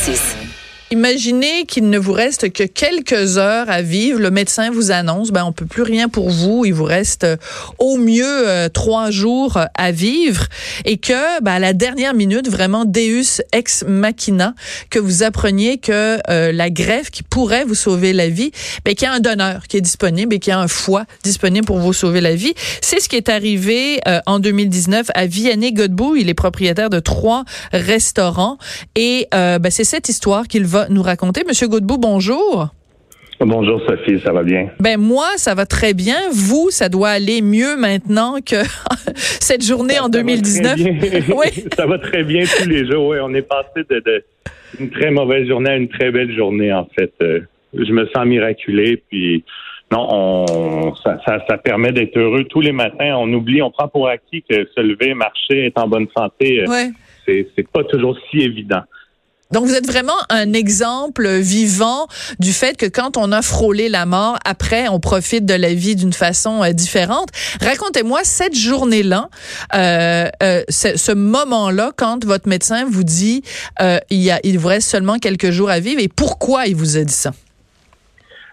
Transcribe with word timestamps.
Francis. 0.00 0.49
Imaginez 0.92 1.66
qu'il 1.66 1.88
ne 1.88 1.98
vous 1.98 2.12
reste 2.12 2.52
que 2.52 2.64
quelques 2.64 3.38
heures 3.38 3.70
à 3.70 3.80
vivre. 3.80 4.18
Le 4.18 4.32
médecin 4.32 4.72
vous 4.72 4.90
annonce, 4.90 5.30
ben 5.30 5.44
on 5.44 5.52
peut 5.52 5.64
plus 5.64 5.84
rien 5.84 6.08
pour 6.08 6.30
vous. 6.30 6.64
Il 6.64 6.74
vous 6.74 6.82
reste 6.82 7.22
euh, 7.22 7.36
au 7.78 7.96
mieux 7.96 8.48
euh, 8.48 8.68
trois 8.68 9.12
jours 9.12 9.56
euh, 9.56 9.66
à 9.76 9.92
vivre 9.92 10.46
et 10.84 10.96
que, 10.96 11.40
ben, 11.42 11.52
à 11.52 11.58
la 11.60 11.74
dernière 11.74 12.12
minute, 12.12 12.48
vraiment 12.48 12.84
Deus 12.86 13.40
ex 13.52 13.84
machina, 13.86 14.56
que 14.90 14.98
vous 14.98 15.22
appreniez 15.22 15.78
que 15.78 16.18
la 16.26 16.70
greffe 16.70 17.10
qui 17.10 17.22
pourrait 17.22 17.64
vous 17.64 17.76
sauver 17.76 18.12
la 18.12 18.28
vie, 18.28 18.50
ben 18.84 18.96
qu'il 18.96 19.06
y 19.06 19.08
a 19.08 19.12
un 19.12 19.20
donneur 19.20 19.68
qui 19.68 19.76
est 19.76 19.80
disponible 19.80 20.34
et 20.34 20.40
qu'il 20.40 20.50
y 20.50 20.54
a 20.54 20.58
un 20.58 20.68
foie 20.68 21.04
disponible 21.22 21.66
pour 21.66 21.78
vous 21.78 21.92
sauver 21.92 22.20
la 22.20 22.34
vie. 22.34 22.54
C'est 22.80 22.98
ce 22.98 23.08
qui 23.08 23.16
est 23.16 23.28
arrivé 23.28 24.00
en 24.26 24.38
2019 24.38 25.10
à 25.14 25.26
Vianney 25.26 25.72
Godbout. 25.72 26.16
Il 26.16 26.28
est 26.28 26.34
propriétaire 26.34 26.90
de 26.90 26.98
trois 26.98 27.44
restaurants 27.72 28.58
et 28.96 29.28
ben, 29.32 29.70
c'est 29.70 29.84
cette 29.84 30.08
histoire 30.08 30.48
qu'il 30.48 30.64
va 30.64 30.79
nous 30.88 31.02
raconter. 31.02 31.42
Monsieur 31.46 31.68
Godbout, 31.68 31.98
bonjour. 31.98 32.68
Bonjour 33.40 33.80
Sophie, 33.88 34.20
ça 34.20 34.32
va 34.32 34.42
bien? 34.42 34.68
Ben 34.80 35.00
moi, 35.00 35.26
ça 35.36 35.54
va 35.54 35.64
très 35.64 35.94
bien. 35.94 36.18
Vous, 36.30 36.68
ça 36.70 36.90
doit 36.90 37.08
aller 37.08 37.40
mieux 37.40 37.74
maintenant 37.78 38.36
que 38.44 38.56
cette 39.14 39.64
journée 39.64 39.98
en 39.98 40.10
2019. 40.10 40.78
oui. 41.34 41.64
ça 41.76 41.86
va 41.86 41.98
très 41.98 42.22
bien 42.22 42.44
tous 42.44 42.68
les 42.68 42.86
jours. 42.86 43.08
Oui, 43.08 43.16
on 43.22 43.32
est 43.32 43.42
passé 43.48 43.86
de, 43.88 44.24
une 44.78 44.90
très 44.90 45.10
mauvaise 45.10 45.48
journée 45.48 45.70
à 45.70 45.76
une 45.76 45.88
très 45.88 46.10
belle 46.10 46.36
journée 46.36 46.70
en 46.70 46.86
fait. 46.98 47.12
Euh, 47.22 47.40
je 47.72 47.92
me 47.92 48.06
sens 48.14 48.26
miraculé 48.26 49.02
puis 49.08 49.42
non, 49.90 50.06
on, 50.10 50.94
ça, 50.96 51.18
ça, 51.26 51.56
permet 51.56 51.92
d'être 51.92 52.16
heureux 52.16 52.44
tous 52.44 52.60
les 52.60 52.72
matins. 52.72 53.16
On 53.16 53.32
oublie, 53.32 53.62
on 53.62 53.70
prend 53.70 53.88
pour 53.88 54.08
acquis 54.08 54.44
que 54.48 54.68
se 54.76 54.80
lever, 54.80 55.14
marcher, 55.14 55.66
être 55.66 55.82
en 55.82 55.88
bonne 55.88 56.06
santé, 56.16 56.62
euh, 56.62 56.90
c'est 57.26 57.68
pas 57.72 57.84
toujours 57.84 58.16
si 58.30 58.40
évident. 58.40 58.82
Donc, 59.50 59.66
vous 59.66 59.74
êtes 59.74 59.86
vraiment 59.86 60.16
un 60.28 60.52
exemple 60.52 61.28
vivant 61.28 62.06
du 62.38 62.52
fait 62.52 62.76
que 62.76 62.86
quand 62.86 63.16
on 63.16 63.32
a 63.32 63.42
frôlé 63.42 63.88
la 63.88 64.06
mort, 64.06 64.38
après, 64.44 64.88
on 64.88 65.00
profite 65.00 65.44
de 65.44 65.54
la 65.54 65.74
vie 65.74 65.96
d'une 65.96 66.12
façon 66.12 66.62
euh, 66.62 66.72
différente. 66.72 67.28
Racontez-moi 67.60 68.20
cette 68.24 68.54
journée-là, 68.54 69.28
euh, 69.74 70.28
euh, 70.42 70.62
ce, 70.68 71.12
moment-là, 71.12 71.92
quand 71.96 72.24
votre 72.24 72.48
médecin 72.48 72.84
vous 72.88 73.04
dit 73.04 73.42
il, 73.80 74.22
y 74.22 74.30
a, 74.30 74.38
il 74.44 74.58
vous 74.58 74.68
reste 74.68 74.88
seulement 74.88 75.18
quelques 75.18 75.50
jours 75.50 75.70
à 75.70 75.80
vivre 75.80 76.00
et 76.00 76.08
pourquoi 76.08 76.66
il 76.66 76.76
vous 76.76 76.96
a 76.96 77.04
dit 77.04 77.12
ça? 77.12 77.32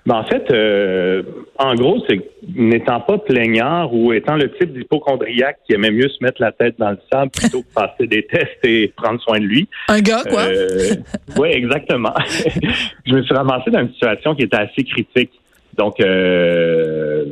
Ben, 0.08 0.16
en 0.16 0.24
fait, 0.24 0.50
euh, 0.52 1.22
en 1.60 1.76
gros, 1.76 2.02
c'est 2.08 2.22
n'étant 2.56 3.02
pas 3.02 3.18
plaignard 3.18 3.94
ou 3.94 4.14
étant 4.14 4.38
le 4.38 4.50
type 4.54 4.72
d'hypochondriaque 4.72 5.58
qui 5.68 5.74
aimait 5.74 5.92
mieux 5.92 6.08
se 6.08 6.24
mettre 6.24 6.42
la 6.42 6.54
tête 6.54 6.76
dans 6.80 6.92
le 6.92 7.00
sable 7.12 7.30
plutôt 7.30 7.62
que 7.62 7.74
passer 7.76 8.08
des 8.08 8.26
tests 8.32 8.64
et 8.64 8.94
prendre 8.96 9.20
soin 9.20 9.38
de 9.42 9.44
lui. 9.44 9.68
Un 9.90 10.00
gars, 10.00 10.24
quoi? 10.30 10.44
Euh, 10.44 10.96
oui, 11.38 11.50
exactement. 11.50 12.14
je 13.06 13.14
me 13.16 13.22
suis 13.22 13.36
ramassé 13.36 13.70
dans 13.70 13.82
une 13.82 13.92
situation 13.92 14.34
qui 14.34 14.44
était 14.44 14.56
assez 14.56 14.86
critique. 14.86 15.32
Donc, 15.78 16.00
euh, 16.00 17.26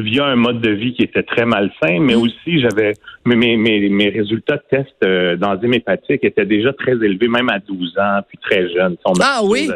via 0.00 0.24
un 0.24 0.36
mode 0.36 0.60
de 0.60 0.70
vie 0.70 0.94
qui 0.94 1.02
était 1.02 1.22
très 1.22 1.44
malsain, 1.44 2.00
mais 2.00 2.14
mm. 2.14 2.20
aussi 2.20 2.60
j'avais 2.60 2.94
mes, 3.24 3.56
mes, 3.56 3.88
mes 3.88 4.08
résultats 4.08 4.56
de 4.56 4.62
tests 4.70 5.04
euh, 5.04 5.36
d'enzymes 5.36 5.74
hépatiques 5.74 6.24
étaient 6.24 6.46
déjà 6.46 6.72
très 6.72 6.92
élevés, 6.92 7.28
même 7.28 7.48
à 7.48 7.58
12 7.58 7.98
ans, 7.98 8.20
puis 8.26 8.38
très 8.38 8.68
jeune. 8.72 8.96
ah 9.20 9.40
oui? 9.44 9.68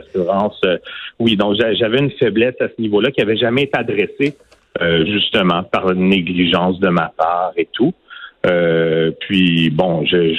Euh, 0.65 0.79
oui, 1.19 1.37
donc 1.37 1.57
j'avais 1.57 1.99
une 1.99 2.11
faiblesse 2.13 2.57
à 2.61 2.69
ce 2.69 2.81
niveau-là 2.81 3.11
qui 3.11 3.21
avait 3.21 3.37
jamais 3.37 3.65
été 3.65 3.79
adressée 3.79 4.37
euh, 4.81 5.05
justement 5.07 5.63
par 5.63 5.91
une 5.91 6.09
négligence 6.09 6.79
de 6.81 6.89
ma 6.89 7.13
part 7.17 7.53
et 7.57 7.69
tout. 7.73 7.93
puis 9.21 9.71
bon, 9.71 10.05
je 10.07 10.35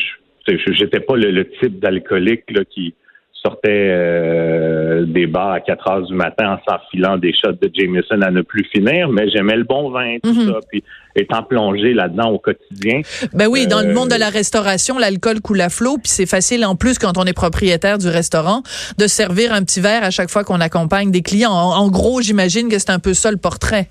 j'étais 0.48 1.00
pas 1.00 1.16
le, 1.16 1.30
le 1.30 1.48
type 1.60 1.80
d'alcoolique 1.80 2.44
qui 2.72 2.96
sortait 3.44 3.70
euh, 3.70 5.06
des 5.06 5.28
bars 5.28 5.52
à 5.52 5.59
4 5.59 5.88
heures 5.88 6.02
du 6.02 6.14
matin 6.14 6.58
en 6.58 6.72
s'enfilant 6.72 7.18
des 7.18 7.34
shots 7.34 7.54
de 7.54 7.72
Jameson 7.73 8.22
à 8.22 8.32
ne 8.32 8.42
plus 8.42 8.66
finir, 8.66 9.09
mais 9.09 9.30
j'aimais 9.30 9.56
le 9.56 9.64
bon 9.64 9.90
vin, 9.92 10.18
tout 10.22 10.34
mhm. 10.34 10.48
ça, 10.48 10.59
puis 10.70 10.84
étant 11.16 11.44
plongé 11.44 11.94
là-dedans 11.94 12.30
au 12.32 12.39
quotidien. 12.39 13.02
Ben 13.33 13.48
oui, 13.48 13.67
dans 13.67 13.82
le 13.82 13.94
monde 13.94 14.10
de 14.10 14.20
la 14.20 14.30
restauration, 14.30 14.98
l'alcool 14.98 15.42
coule 15.42 15.61
à 15.61 15.70
flot, 15.70 15.98
puis 15.98 16.11
c'est 16.11 16.26
facile 16.26 16.66
en 16.66 16.76
plus 16.76 17.00
quand 17.00 17.17
on 17.17 17.23
est 17.23 17.33
propriétaire 17.33 17.98
du 17.98 18.08
restaurant 18.08 18.61
de 18.98 19.08
servir 19.08 19.54
un 19.54 19.64
petit 19.64 19.82
verre 19.82 20.04
à 20.04 20.11
chaque 20.11 20.30
fois 20.30 20.44
qu'on 20.44 20.61
accompagne 20.61 21.11
des 21.11 21.21
clients. 21.21 21.52
En, 21.52 21.89
gros, 21.89 22.21
j'imagine 22.21 22.70
que 22.70 22.77
c'est 22.77 22.92
un 22.92 23.00
peu 23.00 23.14
ça 23.14 23.32
le 23.32 23.38
portrait. 23.38 23.88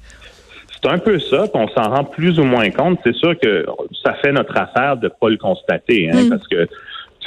C'est 0.80 0.88
un 0.90 0.98
peu 0.98 1.18
ça, 1.18 1.46
on 1.54 1.68
s'en 1.68 1.90
rend 1.90 2.04
plus 2.04 2.38
ou 2.38 2.44
moins 2.44 2.70
compte. 2.70 3.00
C'est 3.02 3.14
sûr 3.16 3.36
que 3.38 3.66
ça 4.04 4.14
fait 4.22 4.30
notre 4.30 4.56
affaire 4.56 4.96
de 4.96 5.08
pas 5.08 5.28
le 5.28 5.36
constater, 5.36 6.08
hein, 6.10 6.24
mm. 6.24 6.28
parce 6.28 6.46
que 6.46 6.68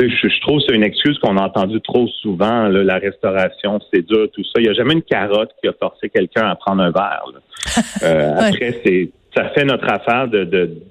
je, 0.07 0.41
trouve 0.41 0.59
que 0.59 0.65
c'est 0.69 0.75
une 0.75 0.83
excuse 0.83 1.17
qu'on 1.19 1.37
a 1.37 1.43
entendue 1.43 1.81
trop 1.81 2.07
souvent, 2.21 2.67
la 2.67 2.97
restauration, 2.97 3.79
c'est 3.93 4.05
dur, 4.05 4.27
tout 4.33 4.43
ça. 4.43 4.53
Il 4.57 4.63
n'y 4.63 4.69
a 4.69 4.73
jamais 4.73 4.93
une 4.93 5.03
carotte 5.03 5.51
qui 5.61 5.67
a 5.67 5.73
forcé 5.73 6.09
quelqu'un 6.09 6.47
à 6.47 6.55
prendre 6.55 6.81
un 6.81 6.91
verre. 6.91 7.23
Euh, 8.03 8.33
après, 8.37 8.81
c'est 8.83 9.11
ça 9.35 9.49
fait 9.49 9.63
notre 9.63 9.89
affaire 9.89 10.27
de, 10.27 10.43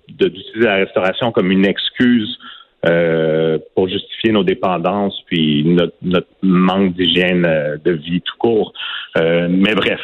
d'utiliser 0.09 0.67
la 0.67 0.77
restauration 0.77 1.31
comme 1.33 1.51
une 1.51 1.67
excuse 1.67 2.39
euh, 2.87 3.59
pour 3.75 3.89
justifier 3.89 4.33
nos 4.33 4.45
dépendances 4.45 5.21
puis 5.27 5.65
notre, 5.67 6.29
manque 6.41 6.95
d'hygiène 6.95 7.45
euh, 7.45 7.77
de 7.85 7.93
vie 7.93 8.23
tout 8.23 8.37
court. 8.39 8.73
mais 9.17 9.75
bref, 9.75 10.01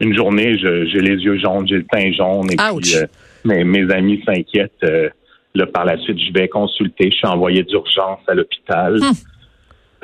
une 0.00 0.14
journée, 0.14 0.56
j'ai 0.58 1.00
les 1.00 1.16
yeux 1.16 1.38
jaunes, 1.38 1.66
j'ai 1.66 1.78
le 1.78 1.86
teint 1.90 2.12
jaune 2.12 2.46
et 2.52 2.56
puis 2.56 2.94
mes, 3.44 3.64
mes 3.64 3.92
amis 3.92 4.22
s'inquiètent 4.24 4.86
Là, 5.54 5.66
par 5.66 5.84
la 5.84 5.98
suite, 5.98 6.18
je 6.18 6.32
vais 6.32 6.48
consulter. 6.48 7.10
Je 7.10 7.16
suis 7.16 7.26
envoyé 7.26 7.62
d'urgence 7.62 8.20
à 8.26 8.34
l'hôpital. 8.34 8.96
Hmm. 8.96 9.12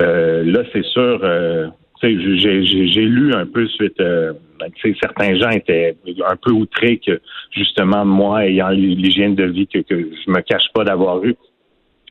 Euh, 0.01 0.43
là, 0.45 0.63
c'est 0.71 0.85
sûr, 0.85 1.19
euh, 1.23 1.67
j'ai 2.01 3.01
lu 3.01 3.33
un 3.33 3.45
peu 3.45 3.67
suite. 3.67 3.99
Euh, 3.99 4.33
ben, 4.59 4.69
certains 5.01 5.35
gens 5.35 5.49
étaient 5.49 5.95
un 6.27 6.35
peu 6.35 6.51
outrés 6.51 6.99
que 7.05 7.21
justement 7.51 8.05
moi, 8.05 8.45
ayant 8.45 8.69
l'hygiène 8.69 9.35
de 9.35 9.45
vie 9.45 9.67
que, 9.67 9.79
que 9.79 9.95
je 9.95 10.31
me 10.31 10.41
cache 10.41 10.67
pas 10.73 10.83
d'avoir 10.83 11.23
eu, 11.23 11.35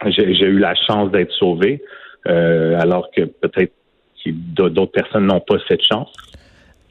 j'ai 0.07 0.47
eu 0.47 0.59
la 0.59 0.75
chance 0.75 1.11
d'être 1.11 1.33
sauvé, 1.33 1.83
euh, 2.27 2.79
alors 2.79 3.11
que 3.15 3.23
peut-être 3.23 3.73
d'autres 4.27 4.93
personnes 4.93 5.27
n'ont 5.27 5.41
pas 5.41 5.57
cette 5.69 5.83
chance. 5.83 6.13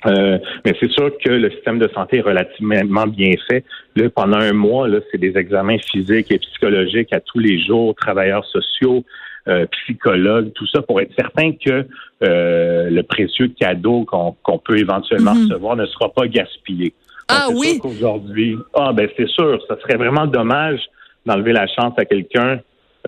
Euh, 0.05 0.37
mais 0.63 0.75
c'est 0.79 0.91
sûr 0.91 1.11
que 1.17 1.31
le 1.31 1.49
système 1.51 1.79
de 1.79 1.89
santé 1.89 2.17
est 2.17 2.21
relativement 2.21 3.07
bien 3.07 3.31
fait. 3.49 3.63
Là, 3.95 4.09
pendant 4.09 4.37
un 4.37 4.53
mois, 4.53 4.87
là, 4.87 4.99
c'est 5.11 5.17
des 5.17 5.37
examens 5.37 5.77
physiques 5.79 6.31
et 6.31 6.37
psychologiques 6.37 7.11
à 7.13 7.19
tous 7.19 7.39
les 7.39 7.59
jours, 7.63 7.95
travailleurs 7.95 8.45
sociaux, 8.45 9.03
euh, 9.47 9.65
psychologues, 9.83 10.51
tout 10.53 10.67
ça 10.67 10.81
pour 10.81 11.01
être 11.01 11.13
certain 11.17 11.53
que 11.53 11.85
euh, 12.23 12.89
le 12.89 13.03
précieux 13.03 13.47
cadeau 13.59 14.05
qu'on 14.05 14.59
peut 14.59 14.77
éventuellement 14.77 15.33
mhm. 15.33 15.43
recevoir 15.43 15.75
ne 15.75 15.85
sera 15.85 16.09
pas 16.09 16.27
gaspillé. 16.27 16.93
ah 17.29 17.47
oui? 17.53 17.79
Aujourd'hui, 17.83 18.57
ah 18.73 18.93
ben 18.93 19.09
c'est 19.17 19.27
sûr, 19.29 19.59
ça 19.67 19.79
serait 19.81 19.97
vraiment 19.97 20.27
dommage 20.27 20.79
d'enlever 21.25 21.53
la 21.53 21.67
chance 21.67 21.93
à 21.97 22.05
quelqu'un 22.05 22.59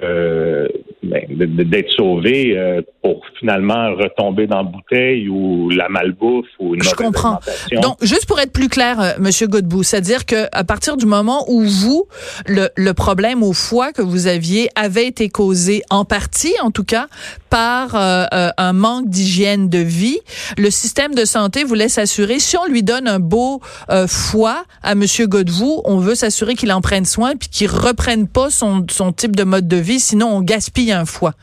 euh, 0.04 0.68
ben, 1.02 1.24
d'être 1.30 1.90
sauvé 1.92 2.58
euh, 2.58 2.82
pour 3.02 3.22
finalement 3.40 3.96
retomber 3.96 4.48
dans 4.48 4.58
la 4.58 4.64
bouteille 4.64 5.30
ou 5.30 5.70
la 5.70 5.88
malbouffe 5.88 6.46
ou 6.60 6.76
une 6.76 6.84
Je 6.84 6.94
comprends. 6.94 7.40
Donc, 7.82 7.98
juste 8.02 8.26
pour 8.26 8.38
être 8.40 8.52
plus 8.52 8.68
clair, 8.68 9.00
euh, 9.00 9.12
Monsieur 9.18 9.48
Godbout, 9.48 9.84
c'est-à-dire 9.84 10.26
que 10.26 10.48
à 10.52 10.66
partir 10.66 10.98
du 10.98 11.06
moment 11.06 11.46
où 11.48 11.62
vous, 11.62 12.06
le, 12.48 12.68
le 12.76 12.94
problème 12.94 13.44
au 13.44 13.54
foie 13.54 13.94
que 13.94 14.02
vous 14.02 14.28
aviez 14.28 14.70
avait 14.76 15.08
été 15.08 15.30
causé 15.30 15.84
en 15.90 16.04
partie, 16.04 16.54
en 16.62 16.70
tout 16.70 16.84
cas, 16.84 17.08
par 17.50 17.96
euh, 17.96 18.50
un 18.58 18.74
manque 18.74 19.10
d'hygiène 19.10 19.70
de 19.70 19.80
vie, 19.80 20.20
le 20.58 20.70
système 20.70 21.16
de 21.16 21.24
santé 21.24 21.64
voulait 21.64 21.90
s'assurer, 21.90 22.40
si 22.40 22.58
on 22.58 22.66
lui 22.66 22.84
donne 22.84 23.08
un 23.08 23.20
beau 23.20 23.62
foie 24.08 24.64
à 24.84 24.96
Monsieur 24.96 25.28
Godbout, 25.28 25.82
on 25.86 25.98
veut 25.98 26.16
s'assurer 26.16 26.56
qu'il 26.56 26.72
en 26.72 26.82
prenne 26.82 27.06
soin 27.06 27.36
puis 27.36 27.50
qu'il 27.50 27.70
reprenne 27.70 28.28
pas 28.28 28.50
son, 28.50 28.86
son 28.92 29.12
type 29.14 29.36
de 29.36 29.44
mode 29.44 29.68
de 29.68 29.78
vie 29.78 29.89
sinon 29.98 30.28
on 30.28 30.42
gaspille 30.42 30.92
un 30.92 31.06
foie. 31.06 31.34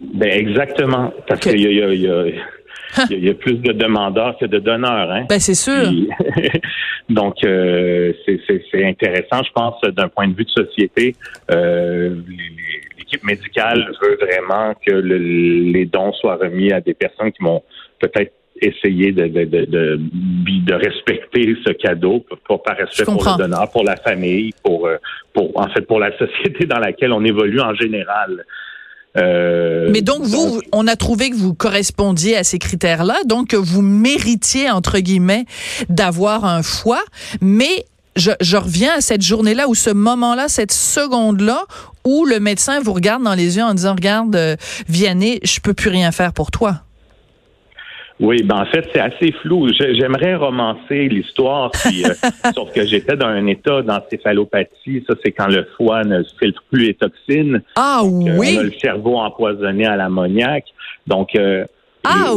Ben 0.00 0.30
exactement, 0.30 1.12
parce 1.26 1.40
qu'il 1.40 1.60
y 1.60 1.82
a, 1.82 1.92
y, 1.92 3.28
a, 3.28 3.34
plus 3.34 3.54
de 3.54 3.72
demandeurs 3.72 4.36
que 4.38 4.46
de 4.46 4.58
donneurs. 4.58 5.10
Hein? 5.10 5.24
Ben 5.28 5.40
c'est 5.40 5.54
sûr. 5.54 5.90
donc 7.08 7.36
euh, 7.44 8.12
c'est 8.26 8.84
intéressant, 8.84 9.42
je 9.42 9.52
pense, 9.52 9.80
d'un 9.82 10.08
point 10.08 10.28
de 10.28 10.34
vue 10.34 10.44
de 10.44 10.50
société. 10.50 11.16
Euh, 11.50 12.16
l'équipe 12.98 13.24
médicale 13.24 13.90
veut 14.02 14.18
vraiment 14.20 14.74
que 14.86 14.92
les 14.92 15.86
dons 15.86 16.12
soient 16.12 16.36
remis 16.36 16.72
à 16.72 16.80
des 16.80 16.94
personnes 16.94 17.32
qui 17.32 17.42
vont 17.42 17.62
peut-être 18.00 18.32
essayer 18.60 19.12
de, 19.12 19.26
de, 19.26 19.44
de, 19.44 20.00
de, 20.00 20.74
respecter 20.74 21.56
ce 21.66 21.72
cadeau, 21.72 22.24
pour, 22.46 22.62
par 22.62 22.76
respect 22.76 23.04
pour 23.04 23.24
le 23.24 23.38
donneur, 23.38 23.70
pour 23.70 23.84
la 23.84 23.96
famille, 23.96 24.52
pour, 24.62 24.86
euh, 24.86 24.96
pour 25.34 25.58
en 25.58 25.68
fait 25.68 25.82
pour 25.82 26.00
la 26.00 26.16
société 26.18 26.66
dans 26.66 26.78
laquelle 26.78 27.12
on 27.12 27.24
évolue 27.24 27.60
en 27.60 27.74
général. 27.74 28.44
Euh, 29.16 29.88
mais 29.90 30.02
donc, 30.02 30.22
vous, 30.22 30.60
on 30.72 30.86
a 30.86 30.96
trouvé 30.96 31.30
que 31.30 31.36
vous 31.36 31.54
correspondiez 31.54 32.36
à 32.36 32.44
ces 32.44 32.58
critères-là, 32.58 33.16
donc 33.24 33.54
vous 33.54 33.82
méritiez, 33.82 34.70
entre 34.70 34.98
guillemets, 34.98 35.46
d'avoir 35.88 36.44
un 36.44 36.62
foie, 36.62 37.02
mais 37.40 37.86
je, 38.16 38.30
je 38.40 38.56
reviens 38.56 38.94
à 38.96 39.00
cette 39.00 39.22
journée-là 39.22 39.68
ou 39.68 39.74
ce 39.74 39.90
moment-là, 39.90 40.48
cette 40.48 40.72
seconde-là 40.72 41.64
où 42.04 42.24
le 42.24 42.40
médecin 42.40 42.80
vous 42.80 42.92
regarde 42.92 43.22
dans 43.22 43.34
les 43.34 43.56
yeux 43.56 43.64
en 43.64 43.74
disant, 43.74 43.94
regarde, 43.94 44.34
euh, 44.36 44.56
Vianney, 44.88 45.40
je 45.42 45.60
peux 45.60 45.74
plus 45.74 45.90
rien 45.90 46.12
faire 46.12 46.32
pour 46.32 46.50
toi. 46.50 46.82
Oui, 48.18 48.42
ben 48.42 48.62
en 48.62 48.66
fait, 48.66 48.88
c'est 48.94 49.00
assez 49.00 49.32
flou. 49.42 49.68
J'aimerais 49.72 50.36
romancer 50.36 51.08
l'histoire, 51.08 51.70
euh, 51.86 52.14
sauf 52.54 52.72
que 52.72 52.86
j'étais 52.86 53.14
dans 53.14 53.26
un 53.26 53.46
état 53.46 53.82
d'encéphalopathie. 53.82 55.04
Ça, 55.06 55.14
c'est 55.22 55.32
quand 55.32 55.48
le 55.48 55.66
foie 55.76 56.02
ne 56.04 56.22
filtre 56.40 56.62
plus 56.70 56.86
les 56.86 56.94
toxines. 56.94 57.60
Ah 57.76 58.00
oui. 58.04 58.56
On 58.56 58.60
a 58.60 58.62
le 58.62 58.72
cerveau 58.80 59.16
empoisonné 59.18 59.84
à 59.86 59.96
l'ammoniaque. 59.96 60.64
Donc, 61.06 61.36
euh, 61.36 61.66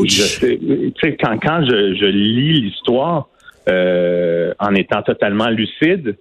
je, 0.04 0.22
sais, 0.22 1.16
quand, 1.16 1.38
quand 1.42 1.64
je, 1.64 1.96
je 1.96 2.06
lis 2.06 2.62
l'histoire 2.62 3.30
euh, 3.70 4.54
en 4.60 4.76
étant 4.76 5.02
totalement 5.02 5.50
lucide, 5.50 6.18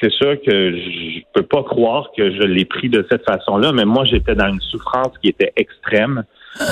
c'est 0.00 0.12
sûr 0.12 0.40
que 0.40 0.76
je 0.76 1.20
peux 1.34 1.42
pas 1.42 1.62
croire 1.62 2.10
que 2.16 2.30
je 2.32 2.42
l'ai 2.42 2.64
pris 2.64 2.88
de 2.88 3.04
cette 3.10 3.24
façon-là, 3.24 3.72
mais 3.72 3.84
moi, 3.84 4.04
j'étais 4.04 4.34
dans 4.34 4.48
une 4.48 4.60
souffrance 4.60 5.12
qui 5.22 5.28
était 5.28 5.52
extrême. 5.56 6.24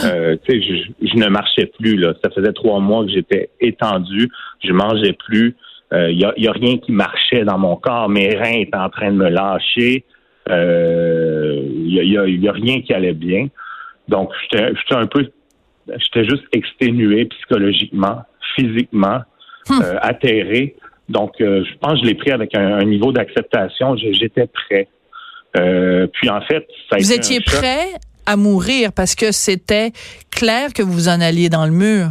Euh, 0.05 0.37
je, 0.49 0.55
je, 1.03 1.17
ne 1.17 1.29
marchais 1.29 1.67
plus. 1.79 1.97
Là. 1.97 2.15
Ça 2.23 2.31
faisait 2.31 2.53
trois 2.53 2.81
mois 2.81 3.05
que 3.05 3.13
j'étais 3.13 3.51
étendu. 3.61 4.29
Je 4.65 4.73
mangeais 4.73 5.13
plus. 5.13 5.55
Il 5.93 5.97
euh, 5.97 6.11
y, 6.11 6.25
a, 6.25 6.33
y, 6.37 6.49
a, 6.49 6.53
rien 6.53 6.79
qui 6.79 6.93
marchait 6.93 7.45
dans 7.45 7.59
mon 7.59 7.77
corps. 7.77 8.09
Mes 8.09 8.35
reins 8.35 8.61
étaient 8.61 8.77
en 8.77 8.91
train 8.91 9.13
de 9.13 9.17
me 9.17 9.29
lâcher. 9.29 10.05
Il 10.49 10.53
euh, 10.53 11.61
y, 11.85 12.19
a, 12.19 12.27
y, 12.27 12.49
a, 12.49 12.53
rien 12.53 12.81
qui 12.81 12.93
allait 12.93 13.13
bien. 13.13 13.49
Donc, 14.09 14.31
j'étais 14.51 14.73
un 14.91 15.07
peu... 15.07 15.29
J'étais 15.89 16.25
juste 16.25 16.45
exténué 16.53 17.27
psychologiquement, 17.27 18.23
physiquement, 18.57 19.21
hum. 19.71 19.83
euh, 19.83 19.99
atterré. 20.03 20.75
Donc, 21.09 21.41
euh, 21.41 21.65
je 21.65 21.79
pense 21.79 21.93
que 21.93 21.99
je 22.01 22.05
l'ai 22.05 22.15
pris 22.15 22.33
avec 22.33 22.57
un, 22.57 22.79
un 22.79 22.85
niveau 22.85 23.13
d'acceptation. 23.13 23.97
J'étais 23.97 24.49
prêt. 24.49 24.89
Puis 26.13 26.29
en 26.29 26.41
fait, 26.43 26.67
ça 26.91 26.97
a 26.97 26.99
Vous 26.99 27.13
étiez 27.13 27.41
prêt 27.41 27.87
à 28.27 28.37
mourir 28.37 28.93
parce 28.93 29.15
que 29.15 29.33
c'était 29.33 29.93
clair 30.31 30.73
que 30.73 30.83
vous 30.83 31.09
en 31.09 31.21
alliez 31.21 31.49
dans 31.49 31.67
le 31.67 31.73
mur? 31.73 32.11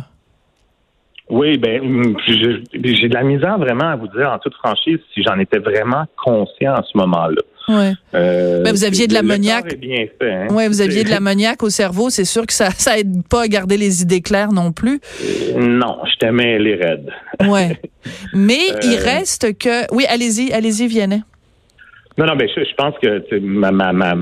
Oui, 1.30 1.58
ben 1.58 1.82
j'ai 2.28 3.10
de 3.10 3.14
la 3.14 3.24
misère 3.24 3.58
vraiment 3.58 3.90
à 3.90 3.96
vous 3.96 4.08
dire 4.08 4.32
en 4.32 4.38
toute 4.38 4.54
franchise 4.56 5.00
si 5.14 5.24
j'en 5.24 5.40
étais 5.40 5.58
vraiment 5.58 6.06
conscient 6.24 6.74
à 6.74 6.84
ce 6.84 6.98
moment-là. 7.00 7.42
Ouais. 7.68 7.94
Euh, 8.14 8.62
ben, 8.62 8.72
vous 8.72 8.84
aviez 8.84 9.08
de 9.08 9.14
l'ammoniaque. 9.16 9.76
Hein. 10.22 10.48
Ouais, 10.52 10.68
vous 10.68 10.82
aviez 10.82 11.04
de 11.04 11.10
l'ammoniaque 11.16 11.64
au 11.64 11.70
cerveau. 11.70 12.12
C'est 12.12 12.26
sûr 12.26 12.46
que 12.46 12.54
ça, 12.54 12.70
ça 12.72 13.00
aide 13.00 13.28
pas 13.28 13.44
à 13.44 13.48
garder 13.48 13.78
les 13.78 14.04
idées 14.04 14.22
claires 14.22 14.52
non 14.52 14.72
plus. 14.72 15.00
Euh, 15.24 15.60
non, 15.60 15.98
je 16.06 16.18
t'aimais 16.20 16.60
les 16.60 16.76
raides. 16.76 17.10
ouais. 17.48 17.82
Mais 18.34 18.60
il 18.84 19.00
euh, 19.00 19.04
reste 19.04 19.58
que. 19.58 19.92
Oui, 19.94 20.06
allez-y, 20.08 20.54
allez-y, 20.54 20.88
Vianney. 20.88 21.24
Non, 22.18 22.26
non, 22.26 22.36
ben 22.38 22.48
je, 22.48 22.64
je 22.64 22.74
pense 22.76 22.96
que 23.00 23.40
ma, 23.40 23.72
ma, 23.72 23.92
ma, 23.92 24.16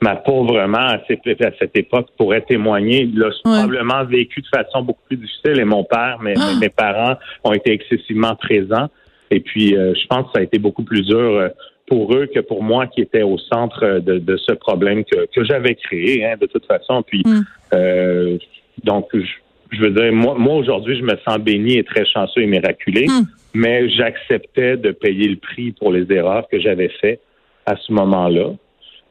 ma 0.00 0.16
pauvre 0.16 0.66
mère 0.66 0.80
à 0.80 0.98
cette, 1.06 1.76
époque 1.76 2.08
pourrait 2.18 2.40
témoigner. 2.40 3.02
Il 3.02 3.22
a 3.22 3.30
probablement 3.44 4.04
vécu 4.04 4.42
de 4.42 4.48
façon 4.48 4.82
beaucoup 4.82 5.02
plus 5.06 5.16
difficile 5.16 5.60
et 5.60 5.64
mon 5.64 5.84
père, 5.84 6.18
mes, 6.20 6.34
ah! 6.36 6.54
mes 6.60 6.70
parents 6.70 7.16
ont 7.44 7.52
été 7.52 7.72
excessivement 7.72 8.34
présents. 8.34 8.88
Et 9.30 9.40
puis, 9.40 9.76
euh, 9.76 9.94
je 9.94 10.06
pense 10.06 10.26
que 10.26 10.32
ça 10.34 10.40
a 10.40 10.42
été 10.42 10.58
beaucoup 10.58 10.82
plus 10.82 11.02
dur 11.02 11.18
euh, 11.18 11.48
pour 11.86 12.14
eux 12.16 12.26
que 12.26 12.40
pour 12.40 12.64
moi 12.64 12.88
qui 12.88 13.00
était 13.00 13.22
au 13.22 13.38
centre 13.38 14.00
de, 14.00 14.18
de 14.18 14.36
ce 14.36 14.52
problème 14.52 15.04
que, 15.04 15.26
que 15.32 15.44
j'avais 15.44 15.76
créé, 15.76 16.24
hein, 16.24 16.34
de 16.40 16.46
toute 16.46 16.66
façon. 16.66 17.02
Puis, 17.02 17.22
mm. 17.24 17.40
euh, 17.74 18.38
donc, 18.82 19.08
je, 19.14 19.80
veux 19.80 19.90
dire, 19.90 20.12
moi, 20.12 20.34
moi 20.36 20.54
aujourd'hui, 20.56 20.98
je 20.98 21.04
me 21.04 21.16
sens 21.24 21.38
béni 21.38 21.78
et 21.78 21.84
très 21.84 22.04
chanceux 22.06 22.42
et 22.42 22.46
miraculé, 22.46 23.06
mm. 23.06 23.22
mais 23.54 23.88
j'acceptais 23.88 24.76
de 24.76 24.90
payer 24.90 25.28
le 25.28 25.36
prix 25.36 25.70
pour 25.70 25.92
les 25.92 26.10
erreurs 26.12 26.48
que 26.50 26.58
j'avais 26.58 26.90
faites 27.00 27.20
à 27.66 27.76
ce 27.76 27.92
moment-là. 27.92 28.52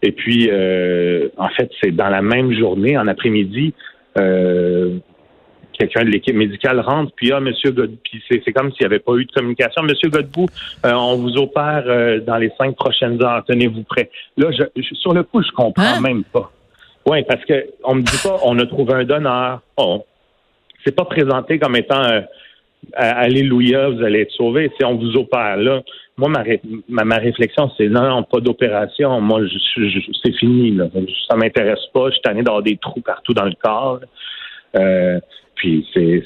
Et 0.02 0.12
puis, 0.12 0.50
euh, 0.52 1.30
en 1.38 1.50
fait, 1.50 1.70
c'est 1.82 1.92
dans 1.92 2.10
la 2.10 2.22
même 2.22 2.54
journée, 2.54 2.98
en 2.98 3.08
après-midi, 3.08 3.74
euh, 4.18 4.98
quelqu'un 5.74 6.06
de 6.06 6.10
l'équipe 6.10 6.36
médicale 6.36 6.80
rentre, 6.80 7.12
puis 7.16 7.32
ah, 7.32 7.40
Monsieur 7.40 7.72
Godbout, 7.72 8.00
puis 8.04 8.24
c'est, 8.30 8.54
comme 8.54 8.72
s'il 8.72 8.82
n'y 8.82 8.86
avait 8.86 9.00
pas 9.00 9.14
eu 9.16 9.26
de 9.26 9.32
communication. 9.32 9.84
Monsieur 9.84 10.10
Godbout, 10.10 10.48
euh, 10.86 10.94
on 10.94 11.18
vous 11.18 11.38
opère 11.38 11.84
dans 12.26 12.38
les 12.38 12.52
cinq 12.58 12.76
prochaines 12.76 13.22
heures, 13.24 13.44
tenez-vous 13.46 13.84
prêt. 13.84 14.10
Là, 14.38 14.52
je, 14.52 14.82
sur 14.96 15.14
le 15.14 15.24
coup, 15.24 15.42
je 15.42 15.52
comprends 15.52 15.84
hein? 15.84 16.02
même 16.02 16.24
pas. 16.24 16.52
Oui, 17.08 17.24
parce 17.28 17.44
que 17.46 17.66
on 17.84 17.96
me 17.96 18.02
dit 18.02 18.18
pas, 18.24 18.38
on 18.44 18.58
a 18.60 18.66
trouvé 18.66 18.94
un 18.94 19.04
donneur. 19.04 19.62
Oh, 19.78 20.06
c'est 20.84 20.96
pas 20.96 21.06
présenté 21.06 21.60
comme 21.60 21.76
étant 21.76 22.22
Alléluia, 22.94 23.90
vous 23.90 24.04
allez 24.04 24.22
être 24.22 24.32
sauvé. 24.32 24.72
Si 24.78 24.86
on 24.86 24.96
vous 24.96 25.16
opère 25.18 25.58
là, 25.58 25.82
moi, 26.18 26.30
ma, 26.30 27.04
ma, 27.04 27.18
réflexion, 27.18 27.70
c'est 27.78 27.90
non, 27.90 28.08
non, 28.08 28.24
pas 28.24 28.40
d'opération. 28.40 29.20
Moi, 29.20 29.42
je, 29.46 30.00
c'est 30.24 30.34
fini. 30.38 30.72
Là. 30.72 30.86
Ça 31.30 31.36
m'intéresse 31.36 31.86
pas. 31.94 32.08
Je 32.08 32.14
suis 32.14 32.22
tanné 32.22 32.42
d'avoir 32.42 32.64
des 32.64 32.78
trous 32.78 33.02
partout 33.02 33.34
dans 33.34 33.44
le 33.46 33.56
corps. 33.62 34.00
Euh, 34.78 35.20
puis 35.56 35.86
c'est 35.94 36.24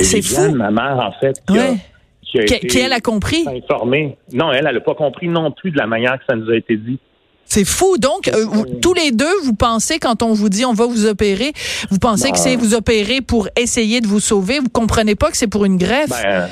c'est 0.00 0.22
fou. 0.22 0.54
ma 0.54 0.70
mère, 0.70 0.98
en 0.98 1.12
fait, 1.12 1.40
qui, 1.46 1.58
a, 1.58 1.74
qui, 2.22 2.38
a 2.38 2.58
qui, 2.58 2.78
elle 2.78 2.92
a 2.92 3.00
compris. 3.00 3.44
Informée. 3.46 4.16
Non, 4.32 4.52
elle, 4.52 4.66
elle 4.66 4.74
n'a 4.74 4.80
pas 4.80 4.94
compris 4.94 5.28
non 5.28 5.50
plus 5.52 5.70
de 5.70 5.78
la 5.78 5.86
manière 5.86 6.18
que 6.18 6.24
ça 6.28 6.36
nous 6.36 6.50
a 6.50 6.56
été 6.56 6.76
dit. 6.76 6.98
C'est 7.48 7.64
fou. 7.64 7.96
Donc, 7.98 8.28
euh, 8.28 8.44
tous 8.82 8.92
les 8.92 9.10
deux, 9.10 9.40
vous 9.42 9.54
pensez, 9.54 9.98
quand 9.98 10.22
on 10.22 10.34
vous 10.34 10.50
dit 10.50 10.66
on 10.66 10.74
va 10.74 10.86
vous 10.86 11.06
opérer, 11.06 11.52
vous 11.90 11.98
pensez 11.98 12.30
que 12.30 12.38
c'est 12.38 12.56
vous 12.56 12.74
opérer 12.74 13.22
pour 13.22 13.48
essayer 13.56 14.00
de 14.00 14.06
vous 14.06 14.20
sauver. 14.20 14.58
Vous 14.58 14.68
comprenez 14.68 15.14
pas 15.14 15.30
que 15.30 15.36
c'est 15.36 15.48
pour 15.48 15.64
une 15.64 15.78
greffe? 15.78 16.10
Ben, 16.10 16.48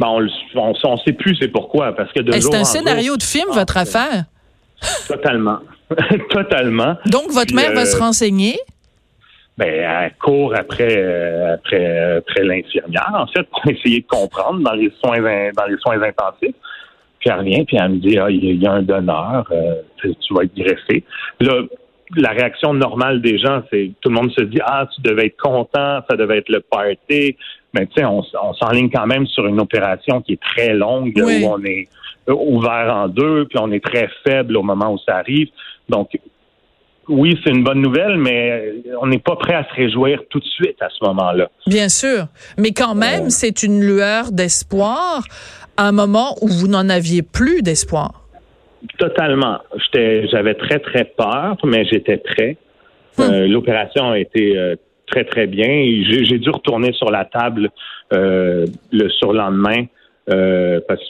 ben 0.00 0.06
on 0.08 0.22
ne 0.22 0.96
sait 1.04 1.12
plus 1.12 1.36
c'est 1.36 1.48
pourquoi. 1.48 1.94
Parce 1.94 2.10
que 2.12 2.20
C'est 2.40 2.54
un 2.54 2.64
scénario 2.64 3.16
de 3.16 3.22
film, 3.22 3.44
votre 3.52 3.76
affaire. 3.76 4.24
Totalement. 5.06 5.58
Totalement. 6.30 6.96
Donc, 7.06 7.30
votre 7.30 7.54
mère 7.54 7.72
va 7.74 7.84
se 7.84 7.96
euh, 7.96 8.00
renseigner? 8.00 8.58
Ben, 9.58 9.68
elle 9.68 10.14
court 10.18 10.54
après, 10.56 10.96
euh, 10.96 11.54
après, 11.56 12.16
après 12.18 12.42
l'infirmière, 12.44 13.12
en 13.12 13.26
fait, 13.26 13.42
pour 13.50 13.70
essayer 13.70 14.00
de 14.00 14.06
comprendre 14.06 14.60
dans 14.60 14.74
les 14.74 14.90
soins, 15.04 15.20
dans 15.20 15.66
les 15.66 15.76
soins 15.78 16.00
intensifs. 16.00 16.54
Puis 17.20 17.30
elle 17.30 17.38
revient, 17.38 17.64
puis 17.64 17.76
elle 17.80 17.88
me 17.90 17.96
dit, 17.98 18.18
ah, 18.18 18.30
il 18.30 18.62
y 18.62 18.66
a 18.66 18.72
un 18.72 18.82
donneur, 18.82 19.48
euh, 19.50 19.82
tu 20.02 20.34
vas 20.34 20.44
être 20.44 20.54
greffé. 20.56 21.04
Là, 21.40 21.62
la 22.16 22.30
réaction 22.30 22.72
normale 22.72 23.20
des 23.20 23.38
gens, 23.38 23.62
c'est 23.70 23.90
tout 24.00 24.08
le 24.08 24.14
monde 24.14 24.30
se 24.32 24.44
dit, 24.44 24.60
ah, 24.64 24.88
tu 24.94 25.02
devais 25.02 25.26
être 25.26 25.36
content, 25.36 26.00
ça 26.08 26.16
devait 26.16 26.38
être 26.38 26.48
le 26.48 26.60
party. 26.60 27.36
Mais 27.74 27.86
tu 27.86 27.92
sais, 27.98 28.04
on, 28.04 28.22
on 28.42 28.54
s'enligne 28.54 28.90
quand 28.90 29.06
même 29.06 29.26
sur 29.26 29.46
une 29.46 29.60
opération 29.60 30.22
qui 30.22 30.34
est 30.34 30.40
très 30.40 30.74
longue, 30.74 31.12
où 31.16 31.46
on 31.46 31.62
est 31.64 31.88
ouvert 32.26 32.94
en 32.94 33.08
deux, 33.08 33.46
puis 33.46 33.58
on 33.60 33.70
est 33.72 33.84
très 33.84 34.08
faible 34.26 34.56
au 34.56 34.62
moment 34.62 34.92
où 34.92 34.98
ça 34.98 35.16
arrive. 35.16 35.48
Donc, 35.88 36.10
oui, 37.08 37.38
c'est 37.42 37.50
une 37.50 37.64
bonne 37.64 37.80
nouvelle, 37.80 38.18
mais 38.18 38.74
on 39.00 39.06
n'est 39.06 39.18
pas 39.18 39.36
prêt 39.36 39.54
à 39.54 39.64
se 39.64 39.74
réjouir 39.74 40.20
tout 40.28 40.40
de 40.40 40.44
suite 40.44 40.76
à 40.80 40.88
ce 40.90 41.04
moment-là. 41.06 41.50
Bien 41.66 41.88
sûr. 41.88 42.26
Mais 42.58 42.72
quand 42.72 42.94
même, 42.94 43.30
c'est 43.30 43.62
une 43.62 43.80
lueur 43.80 44.30
d'espoir 44.30 45.24
à 45.78 45.86
un 45.86 45.92
moment 45.92 46.34
où 46.42 46.48
vous 46.48 46.66
n'en 46.66 46.88
aviez 46.90 47.22
plus 47.22 47.62
d'espoir. 47.62 48.24
Totalement. 48.98 49.58
J'avais 49.94 50.54
très, 50.54 50.80
très 50.80 51.04
peur, 51.04 51.56
mais 51.64 51.84
j'étais 51.84 52.18
prêt. 52.18 52.56
Hmm. 53.16 53.22
Euh, 53.22 53.46
l'opération 53.46 54.10
a 54.10 54.18
été 54.18 54.58
euh, 54.58 54.74
très, 55.06 55.24
très 55.24 55.46
bien. 55.46 55.68
J'ai 55.68 56.38
dû 56.38 56.50
retourner 56.50 56.92
sur 56.92 57.10
la 57.10 57.24
table 57.24 57.70
euh, 58.12 58.66
le 58.92 59.08
surlendemain 59.08 59.86
parce 60.26 61.00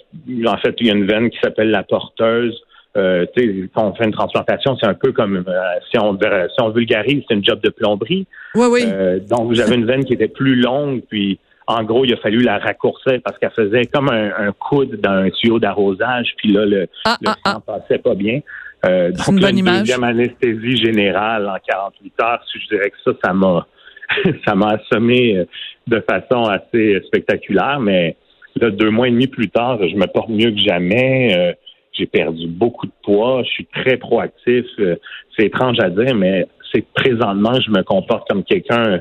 qu'en 0.45 0.57
fait, 0.59 0.77
il 0.79 0.87
y 0.87 0.91
a 0.91 0.95
une 0.95 1.07
veine 1.07 1.29
qui 1.31 1.39
s'appelle 1.43 1.71
la 1.71 1.83
porteuse. 1.83 2.57
Euh, 2.97 3.27
quand 3.75 3.89
on 3.89 3.95
fait 3.95 4.05
une 4.05 4.13
transplantation, 4.13 4.77
c'est 4.81 4.87
un 4.87 4.95
peu 4.95 5.13
comme 5.13 5.45
si 5.91 5.99
on 5.99 6.17
si 6.17 6.63
on 6.63 6.71
vulgarise, 6.71 7.25
c'est 7.27 7.35
une 7.35 7.45
job 7.45 7.61
de 7.61 7.71
plomberie. 7.71 8.27
Oui, 8.55 8.67
oui. 8.71 8.85
donc 9.29 9.55
j'avais 9.55 9.75
une 9.75 9.87
veine 9.87 10.05
qui 10.05 10.13
était 10.13 10.29
plus 10.29 10.55
longue, 10.55 11.03
puis 11.09 11.41
en 11.69 11.85
gros, 11.85 12.05
il 12.05 12.13
a 12.15 12.17
fallu 12.17 12.41
la 12.41 12.59
raccourcir 12.59 13.21
parce 13.23 13.39
qu'elle 13.39 13.51
faisait 13.51 13.85
comme 13.87 14.09
un, 14.09 14.53
coude 14.53 15.01
dans 15.01 15.13
un 15.13 15.31
tuyau 15.31 15.59
d'arrosage, 15.59 16.33
puis 16.39 16.51
là, 16.53 16.65
le, 16.65 16.89
ah, 17.05 17.17
le 17.21 17.29
ah, 17.29 17.35
sang 17.45 17.63
ah. 17.67 17.79
passait 17.79 17.99
pas 17.99 18.15
bien. 18.15 18.41
Euh, 18.87 19.11
donc, 19.13 19.29
une, 19.29 19.41
bonne 19.41 19.59
image. 19.59 19.81
deuxième 19.81 20.05
anesthésie 20.05 20.77
générale 20.77 21.49
en 21.49 21.59
48 21.67 22.15
heures, 22.23 22.43
je 22.55 22.69
dirais 22.75 22.91
que 22.91 22.97
ça, 23.05 23.13
ça 23.23 23.33
m'a 23.33 23.67
ça 24.47 24.55
m'a 24.55 24.79
assommé 24.79 25.37
euh, 25.37 25.45
de 25.87 26.03
façon 26.09 26.45
assez 26.45 27.01
spectaculaire, 27.07 27.79
mais 27.81 28.17
là, 28.57 28.71
deux 28.71 28.91
mois 28.91 29.09
et 29.09 29.11
demi 29.11 29.27
plus 29.27 29.49
tard, 29.49 29.79
je 29.81 29.95
me 29.95 30.07
porte 30.07 30.29
mieux 30.29 30.51
que 30.51 30.59
jamais. 30.59 31.37
Euh, 31.37 31.53
j'ai 31.93 32.07
perdu 32.07 32.47
beaucoup 32.47 32.87
de 32.87 32.93
poids, 33.03 33.43
je 33.45 33.51
suis 33.51 33.67
très 33.67 33.97
proactif. 33.97 34.65
Euh, 34.79 34.97
c'est 35.37 35.47
étrange 35.47 35.79
à 35.81 35.91
dire, 35.91 36.15
mais 36.15 36.47
c'est 36.73 36.87
présentement, 36.93 37.55
je 37.61 37.71
me 37.71 37.83
comporte 37.83 38.29
comme 38.29 38.45
quelqu'un 38.45 39.01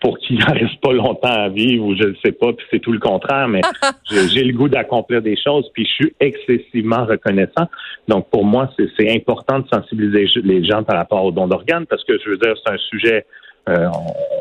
pour 0.00 0.18
qui 0.18 0.34
il 0.34 0.44
reste 0.44 0.80
pas 0.80 0.92
longtemps 0.92 1.28
à 1.28 1.48
vivre 1.48 1.84
ou 1.84 1.96
je 1.96 2.04
ne 2.04 2.14
sais 2.24 2.32
pas, 2.32 2.52
puis 2.52 2.64
c'est 2.70 2.78
tout 2.78 2.92
le 2.92 2.98
contraire, 2.98 3.48
mais 3.48 3.60
j'ai 4.32 4.44
le 4.44 4.52
goût 4.52 4.68
d'accomplir 4.68 5.22
des 5.22 5.36
choses, 5.36 5.68
puis 5.74 5.84
je 5.84 5.92
suis 5.92 6.14
excessivement 6.20 7.04
reconnaissant. 7.04 7.68
Donc 8.06 8.30
pour 8.30 8.44
moi, 8.44 8.70
c'est 8.96 9.10
important 9.10 9.58
de 9.58 9.68
sensibiliser 9.68 10.26
les 10.44 10.64
gens 10.64 10.82
par 10.84 10.96
rapport 10.96 11.24
au 11.24 11.32
don 11.32 11.48
d'organes 11.48 11.86
parce 11.86 12.04
que 12.04 12.18
je 12.24 12.30
veux 12.30 12.38
dire, 12.38 12.54
c'est 12.64 12.72
un 12.72 12.78
sujet, 12.78 13.26
euh, 13.68 13.88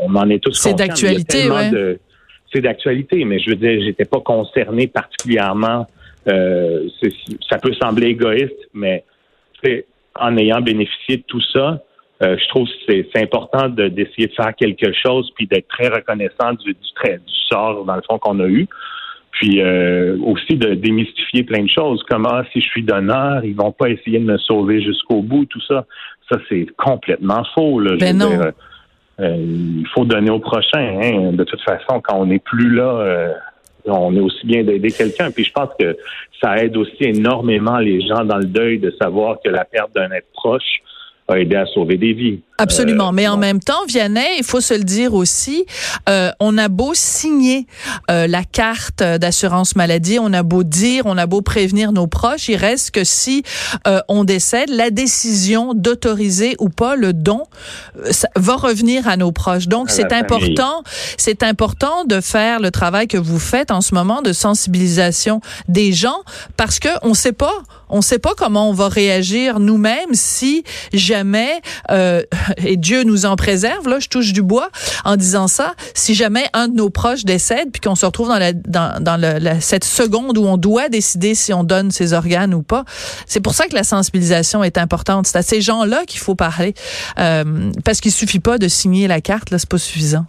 on, 0.04 0.16
en 0.16 0.30
est 0.30 0.40
tous 0.40 0.54
C'est 0.54 0.76
d'actualité, 0.76 1.50
C'est 2.54 2.62
d'actualité, 2.62 3.26
mais 3.26 3.40
je 3.40 3.50
veux 3.50 3.56
dire, 3.56 3.82
j'étais 3.82 4.06
pas 4.06 4.20
concerné 4.20 4.88
particulièrement 4.88 5.88
Euh, 6.28 6.88
ça 7.50 7.58
peut 7.58 7.74
sembler 7.82 8.08
égoïste, 8.08 8.70
mais 8.74 9.04
en 10.16 10.38
ayant 10.38 10.62
bénéficié 10.62 11.18
de 11.18 11.24
tout 11.24 11.42
ça, 11.54 11.82
euh, 12.22 12.38
je 12.38 12.48
trouve 12.50 12.68
que 12.68 12.74
c'est 12.88 13.22
important 13.22 13.68
d'essayer 13.70 14.28
de, 14.28 14.34
faire 14.34 14.54
quelque 14.56 14.94
chose 14.94 15.32
puis 15.36 15.48
d'être 15.48 15.68
très 15.68 15.88
reconnaissant 15.88 16.54
du, 16.54 16.74
du, 16.74 16.74
du 16.74 17.34
sort, 17.50 17.84
dans 17.84 17.96
le 17.96 18.02
fond, 18.08 18.20
qu'on 18.20 18.40
a 18.40 18.48
eu. 18.48 18.68
Puis 19.32 19.62
euh, 19.62 20.18
aussi 20.24 20.56
de 20.56 20.76
démystifier 20.76 21.44
plein 21.44 21.64
de 21.64 21.70
choses, 21.70 22.04
comme 22.04 22.28
ah, 22.28 22.44
si 22.54 22.62
je 22.62 22.68
suis 22.68 22.84
donneur, 22.84 23.44
ils 23.44 23.56
vont 23.56 23.72
pas 23.72 23.90
essayer 23.90 24.20
de 24.20 24.26
me 24.26 24.38
sauver 24.38 24.82
jusqu'au 24.84 25.22
bout, 25.22 25.46
tout 25.46 25.62
ça. 25.68 25.86
Ça, 26.30 26.38
c'est 26.48 26.68
complètement 26.78 27.44
faux. 27.56 27.80
Là, 27.80 27.96
ben 28.00 28.18
non. 28.18 28.30
Euh, 29.20 29.36
il 29.38 29.88
faut 29.94 30.06
donner 30.06 30.30
au 30.30 30.40
prochain. 30.40 31.00
Hein. 31.02 31.32
De 31.34 31.44
toute 31.44 31.62
façon, 31.62 32.02
quand 32.02 32.18
on 32.18 32.28
n'est 32.28 32.40
plus 32.40 32.74
là, 32.74 33.34
on 33.86 34.16
est 34.16 34.20
aussi 34.20 34.46
bien 34.46 34.64
d'aider 34.64 34.92
quelqu'un. 34.92 35.32
Puis 35.32 35.44
je 35.44 35.52
pense 35.52 35.70
que 35.80 35.98
ça 36.42 36.58
aide 36.58 36.78
aussi 36.78 37.04
énormément 37.04 37.78
les 37.78 38.02
gens 38.08 38.24
dans 38.26 38.38
le 38.38 38.46
deuil 38.46 38.80
de 38.80 38.94
savoir 39.02 39.38
que 39.44 39.50
la 39.50 39.66
perte 39.66 39.94
d'un 39.96 40.12
être 40.12 40.32
proche 40.34 40.82
a 41.32 41.40
aidé 41.40 41.56
à 41.56 41.66
sauver 41.66 41.98
des 41.98 42.14
vies. 42.14 42.42
Absolument. 42.62 43.10
Euh, 43.10 43.14
Mais 43.14 43.28
en 43.28 43.38
même 43.38 43.60
temps, 43.60 43.86
Vianney, 43.88 44.38
il 44.38 44.44
faut 44.44 44.62
se 44.62 44.74
le 44.74 44.84
dire 44.84 45.14
aussi, 45.14 45.66
euh, 46.10 46.32
on 46.40 46.58
a 46.58 46.68
beau 46.68 46.92
signer 46.94 47.66
euh, 48.10 48.28
la 48.28 48.44
carte 48.44 49.04
d'assurance 49.04 49.76
maladie, 49.76 50.20
on 50.20 50.32
a 50.34 50.44
beau 50.44 50.64
dire, 50.64 51.06
on 51.06 51.18
a 51.18 51.26
beau 51.26 51.42
prévenir 51.42 51.92
nos 51.92 52.08
proches, 52.08 52.50
il 52.50 52.56
reste 52.56 52.92
que 52.92 53.04
si 53.04 53.44
on 54.08 54.24
décède, 54.24 54.70
la 54.70 54.90
décision 54.90 55.74
d'autoriser 55.74 56.56
ou 56.60 56.70
pas 56.70 56.96
le 56.96 57.14
don 57.14 57.44
ça 58.12 58.28
va 58.36 58.56
revenir 58.56 59.08
à 59.08 59.18
nos 59.18 59.32
proches. 59.32 59.68
Donc 59.68 59.90
c'est 59.90 60.14
important, 60.14 60.84
c'est 61.18 61.44
important 61.44 62.06
de 62.06 62.22
faire 62.22 62.60
le 62.60 62.72
travail 62.72 63.08
que 63.08 63.18
vous 63.18 63.40
faites 63.40 63.72
en 63.72 63.82
ce 63.82 63.94
moment 63.94 64.22
de 64.22 64.34
sensibilisation 64.34 65.42
des 65.68 65.94
gens 65.94 66.22
parce 66.58 66.80
que 66.80 66.90
on 67.02 67.14
sait 67.14 67.34
pas, 67.34 67.54
on 67.90 68.02
sait 68.02 68.20
pas 68.20 68.34
comment 68.38 68.70
on 68.70 68.74
va 68.74 68.90
réagir 68.90 69.60
nous-mêmes 69.60 70.14
si 70.14 70.64
jamais 70.94 71.62
et 72.58 72.78
Dieu 72.78 73.04
nous 73.04 73.26
en 73.26 73.36
préserve, 73.36 73.88
là, 73.88 74.00
je 74.00 74.08
touche 74.08 74.34
du 74.34 74.42
bois 74.42 74.70
en 75.06 75.16
disant 75.16 75.48
ça, 75.48 75.74
si 75.94 76.14
jamais 76.14 76.44
un 76.54 76.68
de 76.68 76.76
nos 76.76 76.90
proches 76.90 77.26
décède, 77.26 77.72
puis 77.72 77.82
qu'on 77.82 77.96
se 77.96 78.06
retrouve 78.06 78.28
dans, 78.28 78.40
la, 78.40 78.54
dans, 78.54 79.02
dans 79.02 79.20
la, 79.20 79.60
cette 79.60 79.84
seconde 79.84 80.38
où 80.38 80.46
on 80.46 80.58
doit 80.58 80.90
décider 80.90 81.36
si 81.36 81.54
on 81.54 81.64
donne 81.64 81.92
ses 81.92 82.14
organes 82.14 82.54
ou 82.54 82.64
pas, 82.64 82.84
c'est 83.26 83.42
pour 83.42 83.54
ça 83.54 83.68
que 83.68 83.76
la 83.76 83.84
sensibilisation 83.84 84.64
est 84.64 84.78
importante. 84.78 85.28
C'est 85.28 85.38
à 85.38 85.42
ces 85.42 85.62
gens-là 85.62 86.04
qu'il 86.06 86.20
faut 86.20 86.36
parler, 86.36 86.74
euh, 87.20 87.44
parce 87.86 88.02
qu'il 88.02 88.12
suffit 88.12 88.40
pas 88.40 88.58
de 88.58 88.68
signer 88.68 89.08
la 89.08 89.22
carte, 89.22 89.52
là, 89.52 89.58
c'est 89.58 89.70
pas 89.70 89.78
suffisant. 89.78 90.26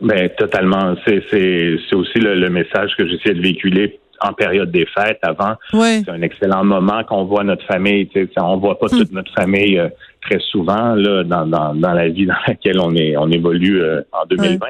Ben, 0.00 0.30
totalement. 0.38 0.94
C'est, 1.06 1.22
c'est, 1.30 1.76
c'est 1.88 1.94
aussi 1.94 2.18
le, 2.18 2.34
le 2.34 2.48
message 2.48 2.92
que 2.96 3.06
j'essaie 3.06 3.34
de 3.34 3.40
véhiculer 3.40 4.00
en 4.20 4.32
période 4.32 4.70
des 4.70 4.86
fêtes 4.86 5.18
avant. 5.22 5.54
C'est 5.72 6.08
un 6.08 6.22
excellent 6.22 6.64
moment 6.64 7.02
qu'on 7.04 7.24
voit 7.24 7.44
notre 7.44 7.64
famille. 7.66 8.08
On 8.36 8.58
voit 8.58 8.78
pas 8.78 8.88
toute 8.88 9.10
hmm. 9.10 9.16
notre 9.16 9.32
famille 9.32 9.78
euh, 9.78 9.88
très 10.22 10.38
souvent 10.38 10.94
là 10.94 11.24
dans, 11.24 11.46
dans, 11.46 11.74
dans, 11.74 11.92
la 11.92 12.08
vie 12.08 12.26
dans 12.26 12.34
laquelle 12.46 12.80
on 12.80 12.94
est 12.94 13.16
on 13.16 13.30
évolue 13.30 13.82
euh, 13.82 14.02
en 14.12 14.26
2020. 14.26 14.66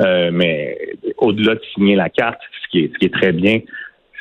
Euh, 0.00 0.30
mais 0.32 0.76
au-delà 1.18 1.54
de 1.54 1.60
signer 1.74 1.96
la 1.96 2.08
carte, 2.08 2.40
ce 2.64 2.68
qui 2.70 2.84
est, 2.84 2.92
ce 2.92 2.98
qui 2.98 3.06
est 3.06 3.14
très 3.14 3.32
bien, 3.32 3.60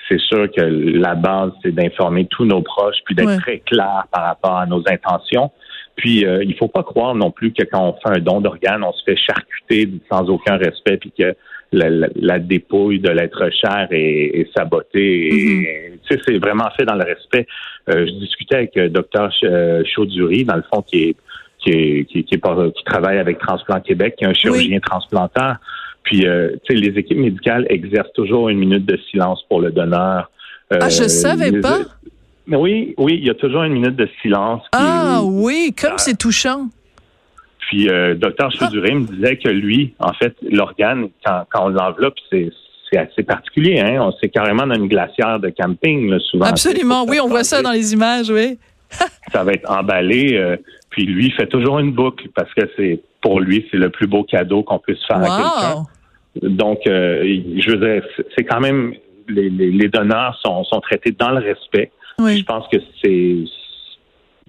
c'est 0.10 0.20
sûr 0.20 0.48
que 0.51 0.62
la 0.62 1.15
base, 1.15 1.51
c'est 1.63 1.74
d'informer 1.74 2.27
tous 2.27 2.46
nos 2.46 2.62
proches, 2.62 2.98
puis 3.05 3.15
d'être 3.15 3.41
très 3.41 3.60
clair 3.60 4.05
par 4.12 4.24
rapport 4.24 4.58
à 4.58 4.65
nos 4.65 4.84
intentions. 4.88 5.51
Puis, 5.96 6.25
euh, 6.25 6.44
il 6.44 6.55
faut 6.55 6.67
pas 6.67 6.84
croire 6.84 7.15
non 7.15 7.32
plus 7.32 7.53
que 7.53 7.63
quand 7.63 7.82
on 7.82 7.94
fait 7.94 8.17
un 8.17 8.22
don 8.22 8.41
d'organes, 8.41 8.84
on 8.84 8.91
se 8.91 9.03
fait 9.03 9.15
charcuter 9.15 9.89
sans 10.12 10.29
aucun 10.29 10.58
respect, 10.58 10.98
puis 10.98 11.12
que 11.17 11.36
la, 11.72 12.39
dépouille 12.39 13.00
de 13.00 13.10
l'être 13.10 13.50
cher 13.51 13.88
est, 13.91 14.48
sabotée. 14.55 15.29
Mm-hmm. 15.31 16.19
c'est 16.25 16.38
vraiment 16.38 16.69
fait 16.77 16.86
dans 16.86 16.95
le 16.95 17.03
respect. 17.03 17.48
Euh, 17.89 18.05
je 18.07 18.12
discutais 18.19 18.55
avec 18.55 18.75
le 18.75 18.84
euh, 18.84 18.89
docteur 18.89 19.31
euh, 19.43 19.84
Chauduri, 19.86 20.43
dans 20.43 20.55
le 20.55 20.63
fond, 20.72 20.81
qui 20.81 21.03
est 21.03 21.15
qui, 21.60 21.72
est, 21.72 22.05
qui, 22.05 22.24
qui, 22.24 22.39
travaille 22.86 23.17
avec 23.17 23.39
Transplant 23.39 23.79
Québec, 23.79 24.15
qui 24.17 24.24
est 24.24 24.27
un 24.27 24.34
chirurgien 24.34 24.79
transplanteur. 24.79 25.55
Puis, 26.03 26.19
tu 26.19 26.27
sais, 26.67 26.75
les 26.75 26.95
équipes 27.00 27.17
médicales 27.17 27.65
exercent 27.69 28.13
toujours 28.13 28.50
une 28.50 28.60
minute 28.60 28.86
de 28.86 29.00
silence 29.10 29.43
pour 29.50 29.62
le 29.62 29.72
donneur. 29.72 30.29
ah, 30.69 30.89
je 30.89 31.07
savais 31.07 31.60
pas. 31.62 31.79
Mais 32.45 32.57
oui, 32.57 32.93
oui, 33.00 33.15
il 33.17 33.25
y 33.25 33.31
a 33.31 33.34
toujours 33.34 33.63
une 33.63 33.74
minute 33.74 33.95
de 33.95 34.07
silence. 34.22 34.62
Ah 34.74 35.22
oui, 35.24 35.74
comme 35.75 35.98
c'est 35.98 36.15
touchant. 36.15 36.69
Puis, 37.67 37.89
euh, 37.89 38.15
docteur 38.15 38.51
Chauduré 38.51 38.93
me 38.93 39.05
disait 39.05 39.38
que 39.38 39.50
lui, 39.50 39.93
en 40.00 40.13
fait, 40.13 40.36
l'organe, 40.41 41.10
quand, 41.25 41.45
quand 41.51 41.65
on 41.65 41.69
l'enveloppe, 41.69 42.15
c'est 42.31 42.51
c'est 42.91 43.00
assez 43.00 43.24
particulier. 43.24 43.79
Hein? 43.79 44.12
C'est 44.22 44.29
carrément 44.29 44.67
dans 44.67 44.75
une 44.75 44.88
glacière 44.88 45.39
de 45.39 45.50
camping, 45.50 46.10
là, 46.10 46.19
souvent. 46.19 46.45
Absolument, 46.45 47.05
oui, 47.07 47.19
on 47.19 47.27
voit 47.27 47.43
ça 47.43 47.62
dans 47.62 47.72
les 47.72 47.93
images, 47.93 48.29
oui. 48.29 48.60
ça 49.31 49.43
va 49.43 49.53
être 49.53 49.69
emballé, 49.69 50.36
euh, 50.36 50.57
puis 50.89 51.05
lui 51.05 51.31
fait 51.31 51.48
toujours 51.48 51.79
une 51.79 51.91
boucle 51.91 52.29
parce 52.36 52.53
que 52.53 52.69
c'est 52.77 53.01
pour 53.22 53.39
lui, 53.39 53.65
c'est 53.72 53.77
le 53.77 53.89
plus 53.89 54.07
beau 54.07 54.24
cadeau 54.24 54.62
qu'on 54.62 54.77
puisse 54.77 55.03
faire 55.07 55.17
à 55.17 55.22
quelqu'un. 55.22 56.50
Donc, 56.50 56.81
euh, 56.86 57.24
je 57.57 57.72
veux 57.72 57.77
dire, 57.77 58.03
c'est 58.38 58.43
quand 58.43 58.60
même 58.60 58.93
les, 59.27 59.50
les, 59.50 59.72
les, 59.72 59.88
donneurs 59.88 60.39
sont, 60.45 60.63
sont 60.65 60.79
traités 60.81 61.12
dans 61.12 61.31
le 61.31 61.39
respect. 61.39 61.91
Oui. 62.19 62.38
Je 62.38 62.45
pense 62.45 62.67
que 62.67 62.77
c'est 63.03 63.45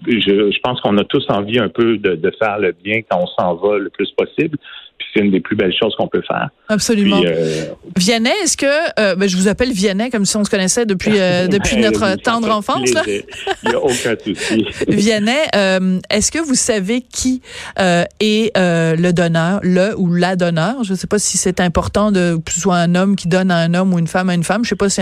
je, 0.05 0.51
je 0.51 0.59
pense 0.63 0.81
qu'on 0.81 0.97
a 0.99 1.05
tous 1.05 1.25
envie 1.29 1.59
un 1.59 1.69
peu 1.69 1.97
de, 1.97 2.15
de, 2.15 2.33
faire 2.39 2.59
le 2.59 2.73
bien 2.73 3.01
quand 3.09 3.19
on 3.23 3.27
s'en 3.27 3.55
va 3.55 3.79
le 3.79 3.89
plus 3.89 4.11
possible. 4.13 4.59
Puis 4.99 5.09
c'est 5.13 5.21
une 5.21 5.31
des 5.31 5.41
plus 5.41 5.57
belles 5.57 5.75
choses 5.79 5.95
qu'on 5.97 6.09
peut 6.09 6.23
faire. 6.27 6.49
Absolument. 6.69 7.21
euh, 7.25 7.67
Vianney, 7.97 8.31
est-ce 8.43 8.57
que 8.57 8.67
euh, 8.99 9.15
ben, 9.15 9.29
je 9.29 9.37
vous 9.37 9.47
appelle 9.49 9.71
Vianney 9.71 10.09
comme 10.09 10.25
si 10.25 10.37
on 10.39 10.45
se 10.45 10.49
connaissait 10.51 10.87
depuis 10.87 11.19
euh, 11.19 11.47
depuis 11.49 11.77
notre 11.77 12.15
tendre 12.17 12.51
enfance 12.51 12.93
là? 12.95 13.03
Il 13.07 13.69
n'y 13.69 13.75
a 13.75 13.79
aucun 13.79 14.15
souci. 14.23 14.67
Vianney, 14.89 15.37
euh, 15.55 15.99
est-ce 16.11 16.33
que 16.33 16.39
vous 16.39 16.55
savez 16.55 17.03
qui 17.03 17.43
est 17.79 18.53
le 18.57 19.13
donneur, 19.13 19.61
le 19.63 19.95
ou 19.99 20.15
la 20.15 20.37
donneur? 20.37 20.83
Je 20.85 20.93
ne 20.93 20.97
sais 20.97 21.07
pas 21.07 21.19
si 21.19 21.37
c'est 21.37 21.61
important 21.61 22.11
de 22.11 22.37
que 22.37 22.53
ce 22.53 22.61
soit 22.61 22.77
un 22.77 22.95
homme 22.95 23.17
qui 23.17 23.29
donne 23.29 23.51
à 23.51 23.57
un 23.57 23.75
homme 23.75 23.93
ou 23.93 23.99
une 23.99 24.07
femme 24.09 24.31
à 24.31 24.35
une 24.35 24.45
femme. 24.45 24.65
Je 24.65 24.69
ne 24.69 24.71
sais 24.71 24.77
pas 24.77 24.89
si 24.89 25.01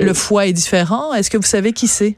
le 0.00 0.14
foie 0.14 0.46
est 0.46 0.52
différent. 0.52 1.14
Est-ce 1.14 1.30
que 1.30 1.36
vous 1.38 1.42
savez 1.44 1.72
qui 1.72 1.86
c'est? 1.86 2.16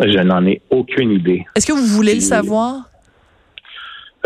Je 0.00 0.18
n'en 0.18 0.44
ai 0.46 0.60
aucune 0.70 1.12
idée. 1.12 1.44
Est-ce 1.56 1.66
que 1.66 1.72
vous 1.72 1.86
voulez 1.86 2.14
le 2.14 2.20
savoir? 2.20 2.90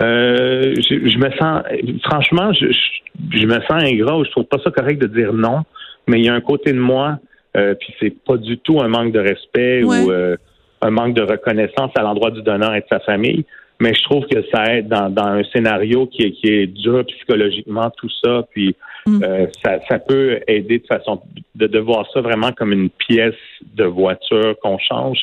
Euh, 0.01 0.75
je, 0.77 1.19
me 1.19 1.31
sens, 1.39 1.63
franchement, 2.05 2.53
je, 2.53 3.47
me 3.47 3.61
sens 3.61 3.83
ingrat. 3.83 4.23
Je 4.25 4.31
trouve 4.31 4.45
pas 4.45 4.59
ça 4.63 4.71
correct 4.71 5.01
de 5.01 5.07
dire 5.07 5.33
non, 5.33 5.63
mais 6.07 6.19
il 6.19 6.25
y 6.25 6.29
a 6.29 6.35
un 6.35 6.41
côté 6.41 6.73
de 6.73 6.81
moi, 6.81 7.19
euh, 7.57 7.75
puis 7.75 7.95
c'est 8.01 8.15
pas 8.25 8.37
du 8.37 8.59
tout 8.59 8.81
un 8.81 8.89
manque 8.89 9.13
de 9.13 9.21
respect 9.21 9.85
ou 9.85 9.93
euh, 10.11 10.37
un 10.83 10.91
manque 10.91 11.15
de 11.15 11.23
reconnaissance 11.23 11.93
à 11.97 12.03
l'endroit 12.03 12.31
du 12.31 12.43
donneur 12.43 12.75
et 12.75 12.81
de 12.81 12.87
sa 12.89 13.01
famille. 13.01 13.45
Mais 13.81 13.93
je 13.95 14.03
trouve 14.05 14.25
que 14.27 14.39
ça 14.53 14.65
aide 14.75 14.89
dans, 14.89 15.11
dans 15.11 15.27
un 15.27 15.45
scénario 15.53 16.07
qui 16.07 16.23
est, 16.23 16.31
qui 16.33 16.47
est 16.47 16.67
dur 16.67 17.05
psychologiquement, 17.07 17.91
tout 17.97 18.11
ça. 18.23 18.45
Puis 18.51 18.75
mm. 19.07 19.23
euh, 19.23 19.47
ça, 19.65 19.79
ça, 19.89 19.99
peut 19.99 20.41
aider 20.47 20.79
de 20.79 20.87
façon 20.87 21.23
de, 21.55 21.67
de 21.67 21.79
voir 21.79 22.07
ça 22.13 22.21
vraiment 22.21 22.53
comme 22.53 22.73
une 22.73 22.91
pièce 22.91 23.35
de 23.75 23.85
voiture 23.85 24.55
qu'on 24.63 24.79
change. 24.79 25.19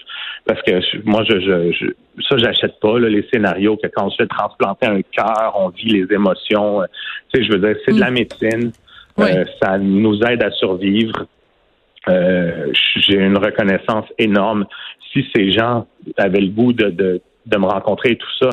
Parce 0.45 0.61
que 0.63 0.79
moi, 1.05 1.23
je, 1.23 1.39
je, 1.39 1.71
je 1.71 2.23
ça, 2.29 2.38
j'achète 2.38 2.79
pas 2.79 3.00
là, 3.00 3.09
les 3.09 3.27
scénarios 3.31 3.77
que 3.77 3.88
quand 3.88 4.07
on 4.07 4.09
se 4.09 4.17
fait 4.17 4.27
transplanter 4.27 4.88
un 4.88 5.01
cœur, 5.01 5.55
on 5.55 5.69
vit 5.69 5.89
les 5.89 6.13
émotions. 6.13 6.81
Euh, 6.81 6.85
tu 7.33 7.41
sais, 7.41 7.47
je 7.47 7.51
veux 7.53 7.59
dire, 7.59 7.75
c'est 7.85 7.95
de 7.95 8.00
la 8.00 8.11
mm. 8.11 8.13
médecine. 8.13 8.71
Euh, 9.19 9.45
ça 9.61 9.77
nous 9.77 10.19
aide 10.23 10.41
à 10.43 10.51
survivre. 10.51 11.25
Euh, 12.09 12.71
j'ai 12.95 13.17
une 13.17 13.38
reconnaissance 13.38 14.05
énorme. 14.17 14.65
Si 15.11 15.25
ces 15.35 15.51
gens 15.51 15.85
avaient 16.17 16.39
le 16.39 16.47
goût 16.47 16.73
de, 16.73 16.89
de 16.89 17.21
de 17.45 17.57
me 17.57 17.65
rencontrer 17.65 18.11
et 18.11 18.17
tout 18.17 18.31
ça, 18.39 18.50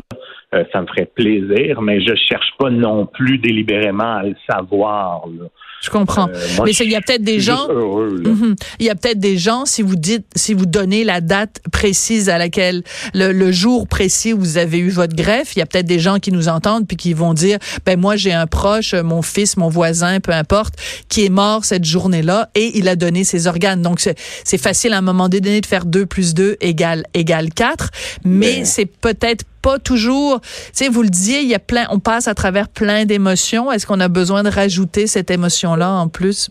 euh, 0.55 0.63
ça 0.71 0.81
me 0.81 0.87
ferait 0.87 1.05
plaisir, 1.05 1.81
mais 1.81 2.01
je 2.01 2.15
cherche 2.27 2.49
pas 2.57 2.69
non 2.71 3.05
plus 3.05 3.37
délibérément 3.37 4.17
à 4.17 4.23
le 4.23 4.35
savoir. 4.49 5.27
Là. 5.27 5.45
Je 5.81 5.89
comprends. 5.89 6.27
Euh, 6.27 6.63
mais 6.65 6.71
il 6.71 6.89
y 6.89 6.95
a 6.95 7.01
peut-être 7.01 7.23
des 7.23 7.39
gens. 7.39 7.67
Mhm. 7.69 8.55
Il 8.79 8.85
y 8.85 8.89
a 8.89 8.95
peut-être 8.95 9.19
des 9.19 9.37
gens 9.37 9.65
si 9.65 9.81
vous 9.81 9.95
dites, 9.95 10.25
si 10.35 10.53
vous 10.53 10.65
donnez 10.65 11.03
la 11.03 11.21
date 11.21 11.61
précise 11.71 12.29
à 12.29 12.37
laquelle 12.37 12.83
le, 13.13 13.51
jour 13.51 13.87
précis 13.87 14.33
où 14.33 14.39
vous 14.39 14.57
avez 14.57 14.79
eu 14.79 14.89
votre 14.89 15.15
greffe, 15.15 15.55
il 15.55 15.59
y 15.59 15.61
a 15.61 15.65
peut-être 15.65 15.85
des 15.85 15.99
gens 15.99 16.19
qui 16.19 16.31
nous 16.31 16.47
entendent 16.49 16.87
puis 16.87 16.97
qui 16.97 17.13
vont 17.13 17.33
dire, 17.33 17.57
ben 17.85 17.99
moi 17.99 18.15
j'ai 18.15 18.33
un 18.33 18.47
proche, 18.47 18.93
mon 18.93 19.21
fils, 19.21 19.57
mon 19.57 19.69
voisin, 19.69 20.19
peu 20.19 20.31
importe, 20.31 20.75
qui 21.09 21.25
est 21.25 21.29
mort 21.29 21.63
cette 21.63 21.85
journée-là 21.85 22.49
et 22.55 22.77
il 22.77 22.87
a 22.87 22.95
donné 22.95 23.23
ses 23.23 23.47
organes. 23.47 23.81
Donc 23.81 23.99
c'est 23.99 24.61
facile 24.61 24.93
à 24.93 24.97
un 24.97 25.01
moment 25.01 25.29
donné 25.29 25.61
de 25.61 25.65
faire 25.65 25.85
2 25.85 26.05
plus 26.05 26.33
2 26.33 26.57
égale 26.61 27.03
égale 27.13 27.49
4, 27.53 27.89
mais 28.25 28.65
c'est 28.65 28.85
peut-être 28.85 29.45
pas 29.69 29.79
toujours. 29.79 30.41
Tu 30.41 30.49
sais, 30.73 30.89
vous 30.89 31.03
le 31.03 31.09
disiez, 31.09 31.41
il 31.41 31.49
y 31.49 31.55
a 31.55 31.59
plein, 31.59 31.85
on 31.91 31.99
passe 31.99 32.27
à 32.27 32.33
travers 32.33 32.69
plein 32.69 33.05
d'émotions. 33.05 33.71
Est-ce 33.71 33.85
qu'on 33.85 33.99
a 33.99 34.07
besoin 34.07 34.43
de 34.43 34.49
rajouter 34.49 35.05
cette 35.07 35.29
émotion-là 35.29 35.91
en 35.91 36.07
plus? 36.07 36.49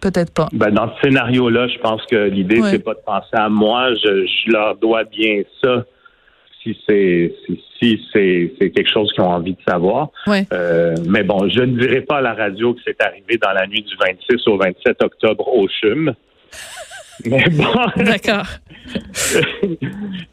Peut-être 0.00 0.32
pas. 0.32 0.48
Ben, 0.52 0.70
dans 0.70 0.88
ce 0.94 1.08
scénario-là, 1.08 1.68
je 1.68 1.78
pense 1.78 2.02
que 2.06 2.28
l'idée, 2.28 2.60
c'est 2.62 2.78
pas 2.78 2.94
de 2.94 3.02
penser 3.04 3.34
à 3.34 3.48
moi. 3.48 3.94
Je, 3.94 4.50
leur 4.52 4.76
dois 4.76 5.04
bien 5.04 5.42
ça 5.62 5.84
si 6.62 6.76
c'est 6.88 7.32
si, 7.78 8.00
c'est 8.12 8.70
quelque 8.70 8.90
chose 8.90 9.12
qu'ils 9.12 9.22
ont 9.22 9.30
envie 9.30 9.52
de 9.52 9.62
savoir. 9.68 10.08
Euh, 10.52 10.94
mais 11.08 11.22
bon, 11.22 11.48
je 11.48 11.60
ne 11.60 11.78
dirai 11.78 12.00
pas 12.00 12.18
à 12.18 12.20
la 12.20 12.34
radio 12.34 12.74
que 12.74 12.80
c'est 12.86 13.00
arrivé 13.02 13.38
dans 13.42 13.52
la 13.52 13.66
nuit 13.66 13.82
du 13.82 13.94
26 13.96 14.48
au 14.48 14.56
27 14.56 15.02
octobre 15.02 15.46
au 15.48 15.66
CHUM. 15.68 16.14
Mais 17.24 17.44
bon. 17.50 18.04
D'accord. 18.04 18.46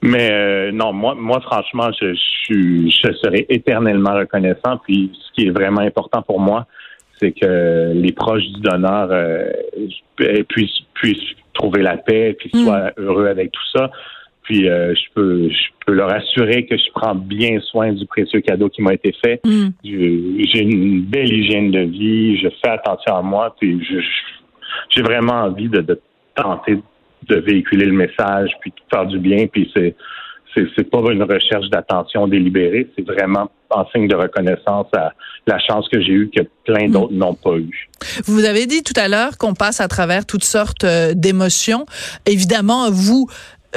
Mais 0.02 0.32
euh, 0.32 0.72
non, 0.72 0.94
moi, 0.94 1.16
moi, 1.16 1.40
franchement, 1.42 1.90
je, 2.00 2.14
je, 2.14 2.90
je 2.90 3.14
serai 3.14 3.46
éternellement 3.50 4.14
reconnaissant. 4.14 4.78
Puis, 4.84 5.12
ce 5.14 5.32
qui 5.34 5.48
est 5.48 5.52
vraiment 5.52 5.82
important 5.82 6.22
pour 6.22 6.40
moi, 6.40 6.68
c'est 7.20 7.32
que 7.32 7.94
les 7.94 8.12
proches 8.12 8.44
du 8.44 8.62
donneur 8.62 9.10
euh, 9.12 9.52
puissent, 10.50 10.84
puissent 10.94 11.36
trouver 11.54 11.82
la 11.82 11.98
paix, 11.98 12.36
puis 12.38 12.52
mm. 12.54 12.64
soient 12.66 12.92
heureux 12.98 13.28
avec 13.28 13.52
tout 13.52 13.78
ça. 13.78 13.92
Puis 14.44 14.68
euh, 14.68 14.94
je 14.94 15.14
peux 15.16 15.50
je 15.50 15.86
peux 15.86 15.94
leur 15.94 16.14
assurer 16.14 16.66
que 16.66 16.78
je 16.78 16.92
prends 16.94 17.16
bien 17.16 17.60
soin 17.62 17.94
du 17.94 18.06
précieux 18.06 18.42
cadeau 18.42 18.68
qui 18.70 18.82
m'a 18.82 18.94
été 18.94 19.14
fait. 19.24 19.40
Mm. 19.46 19.70
J'ai 19.84 20.60
une 20.60 21.02
belle 21.02 21.32
hygiène 21.32 21.72
de 21.72 21.80
vie, 21.80 22.38
je 22.38 22.50
fais 22.62 22.72
attention 22.72 23.16
à 23.16 23.22
moi, 23.22 23.56
puis 23.60 23.82
j'ai 24.90 25.02
vraiment 25.02 25.44
envie 25.44 25.70
de, 25.70 25.80
de, 25.80 26.00
tenter 26.36 26.82
de 27.28 27.36
véhiculer 27.36 27.86
le 27.86 27.94
message, 27.94 28.52
puis 28.62 28.72
de 28.72 28.96
faire 28.96 29.06
du 29.06 29.20
bien, 29.20 29.48
puis 29.48 29.72
c'est 29.74 29.96
c'est 30.56 30.90
pas 30.90 31.00
une 31.12 31.24
recherche 31.24 31.68
d'attention 31.70 32.28
délibérée, 32.28 32.88
c'est 32.96 33.06
vraiment 33.06 33.50
en 33.72 33.88
signe 33.90 34.08
de 34.08 34.16
reconnaissance 34.16 34.88
à 34.96 35.12
la 35.48 35.58
chance 35.60 35.88
que 35.90 36.00
j'ai 36.00 36.12
eue 36.12 36.30
que 36.30 36.44
plein 36.64 36.90
d'autres 36.90 37.14
mm. 37.14 37.18
n'ont 37.18 37.34
pas 37.34 37.56
eu. 37.56 37.90
Vous 38.26 38.46
avez 38.46 38.68
dit 38.68 38.84
tout 38.84 38.94
à 38.96 39.08
l'heure 39.08 39.38
qu'on 39.38 39.56
passe 39.56 39.82
à 39.82 39.88
travers 39.88 40.26
toutes 40.26 40.44
sortes 40.44 40.84
euh, 40.84 41.14
d'émotions. 41.16 41.86
Évidemment, 42.28 42.92
vous 42.92 43.28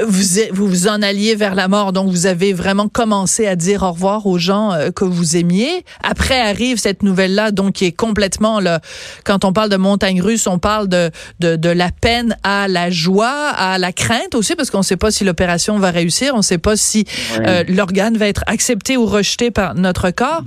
vous, 0.04 0.66
vous 0.66 0.88
en 0.88 1.02
alliez 1.02 1.34
vers 1.34 1.54
la 1.54 1.68
mort, 1.68 1.92
donc 1.92 2.10
vous 2.10 2.26
avez 2.26 2.52
vraiment 2.52 2.88
commencé 2.88 3.46
à 3.46 3.56
dire 3.56 3.82
au 3.82 3.92
revoir 3.92 4.26
aux 4.26 4.38
gens 4.38 4.72
euh, 4.72 4.90
que 4.90 5.04
vous 5.04 5.36
aimiez. 5.36 5.84
Après 6.02 6.40
arrive 6.40 6.78
cette 6.78 7.02
nouvelle-là, 7.02 7.50
donc 7.50 7.74
qui 7.74 7.86
est 7.86 7.92
complètement 7.92 8.60
là. 8.60 8.80
Quand 9.24 9.44
on 9.44 9.52
parle 9.52 9.70
de 9.70 9.76
montagne 9.76 10.20
russe, 10.20 10.46
on 10.46 10.58
parle 10.58 10.88
de, 10.88 11.10
de, 11.40 11.56
de 11.56 11.68
la 11.68 11.90
peine 11.90 12.36
à 12.42 12.68
la 12.68 12.90
joie, 12.90 13.50
à 13.50 13.78
la 13.78 13.92
crainte 13.92 14.34
aussi, 14.34 14.54
parce 14.54 14.70
qu'on 14.70 14.78
ne 14.78 14.84
sait 14.84 14.96
pas 14.96 15.10
si 15.10 15.24
l'opération 15.24 15.78
va 15.78 15.90
réussir, 15.90 16.32
on 16.34 16.38
ne 16.38 16.42
sait 16.42 16.58
pas 16.58 16.76
si 16.76 17.04
euh, 17.40 17.64
l'organe 17.68 18.16
va 18.16 18.26
être 18.28 18.44
accepté 18.46 18.96
ou 18.96 19.06
rejeté 19.06 19.50
par 19.50 19.74
notre 19.74 20.10
corps. 20.10 20.42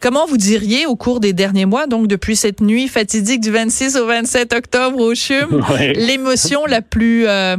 Comment 0.00 0.26
vous 0.26 0.38
diriez 0.38 0.86
au 0.86 0.96
cours 0.96 1.20
des 1.20 1.34
derniers 1.34 1.66
mois, 1.66 1.86
donc 1.86 2.06
depuis 2.06 2.34
cette 2.34 2.62
nuit 2.62 2.88
fatidique 2.88 3.42
du 3.42 3.50
26 3.50 3.96
au 3.96 4.06
27 4.06 4.54
octobre 4.54 4.98
au 4.98 5.14
CHUM, 5.14 5.62
l'émotion 5.94 6.64
la 6.64 6.80
plus 6.80 7.28
euh, 7.28 7.58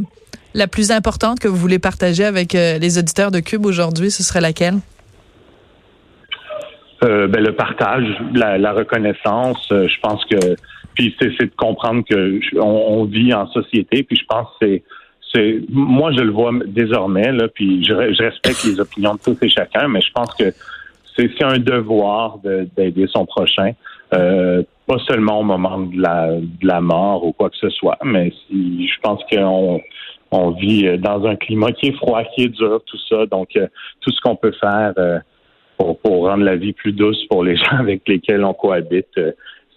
la 0.54 0.66
plus 0.66 0.90
importante 0.90 1.40
que 1.40 1.48
vous 1.48 1.56
voulez 1.56 1.78
partager 1.78 2.24
avec 2.24 2.54
euh, 2.54 2.78
les 2.78 2.98
auditeurs 2.98 3.30
de 3.30 3.40
Cube 3.40 3.66
aujourd'hui, 3.66 4.10
ce 4.10 4.22
serait 4.22 4.40
laquelle? 4.40 4.76
Euh, 7.04 7.26
ben, 7.26 7.42
le 7.42 7.54
partage, 7.54 8.04
la, 8.34 8.72
reconnaissance. 8.72 9.68
Euh, 9.72 9.88
je 9.88 10.00
pense 10.00 10.24
que 10.26 10.36
puis 10.94 11.16
c'est 11.18 11.30
de 11.30 11.56
comprendre 11.56 12.04
que 12.08 12.40
on, 12.60 13.04
vit 13.04 13.32
en 13.32 13.46
société. 13.48 14.02
Puis 14.02 14.16
je 14.16 14.26
pense 14.26 14.48
que 14.60 14.80
c'est 15.32 15.60
moi 15.70 16.12
je 16.12 16.20
le 16.20 16.30
vois 16.30 16.52
désormais. 16.66 17.32
Puis 17.54 17.82
je, 17.84 18.22
respecte 18.22 18.64
les 18.64 18.78
opinions 18.78 19.14
de 19.14 19.20
tous 19.20 19.38
et 19.42 19.48
chacun, 19.48 19.88
mais 19.88 20.00
je 20.02 20.12
pense 20.12 20.34
que 20.34 20.52
c'est 21.16 21.42
un 21.42 21.58
devoir 21.58 22.38
d'aider 22.76 23.06
son 23.10 23.24
prochain. 23.24 23.72
pas 24.10 24.98
seulement 25.08 25.40
au 25.40 25.44
moment 25.44 25.80
de 25.80 26.00
la, 26.00 26.28
de 26.36 26.66
la 26.66 26.82
mort 26.82 27.24
ou 27.24 27.32
quoi 27.32 27.48
que 27.48 27.56
ce 27.56 27.70
soit, 27.70 27.98
mais 28.04 28.32
si, 28.46 28.86
je 28.86 29.00
pense 29.00 29.20
qu'on 29.30 29.80
on 30.32 30.50
vit 30.50 30.86
euh, 30.86 30.96
dans 30.96 31.24
un 31.24 31.36
climat 31.36 31.72
qui 31.72 31.88
est 31.88 31.96
froid, 31.96 32.22
qui 32.34 32.44
est 32.44 32.48
dur, 32.48 32.80
tout 32.86 32.98
ça. 33.08 33.26
Donc, 33.26 33.56
euh, 33.56 33.68
tout 34.00 34.10
ce 34.10 34.20
qu'on 34.20 34.36
peut 34.36 34.52
faire 34.60 34.92
euh, 34.98 35.18
pour, 35.76 35.98
pour, 36.00 36.26
rendre 36.26 36.44
la 36.44 36.56
vie 36.56 36.72
plus 36.72 36.92
douce 36.92 37.24
pour 37.28 37.44
les 37.44 37.56
gens 37.62 37.78
avec 37.78 38.08
lesquels 38.08 38.44
on 38.44 38.54
cohabite, 38.54 39.20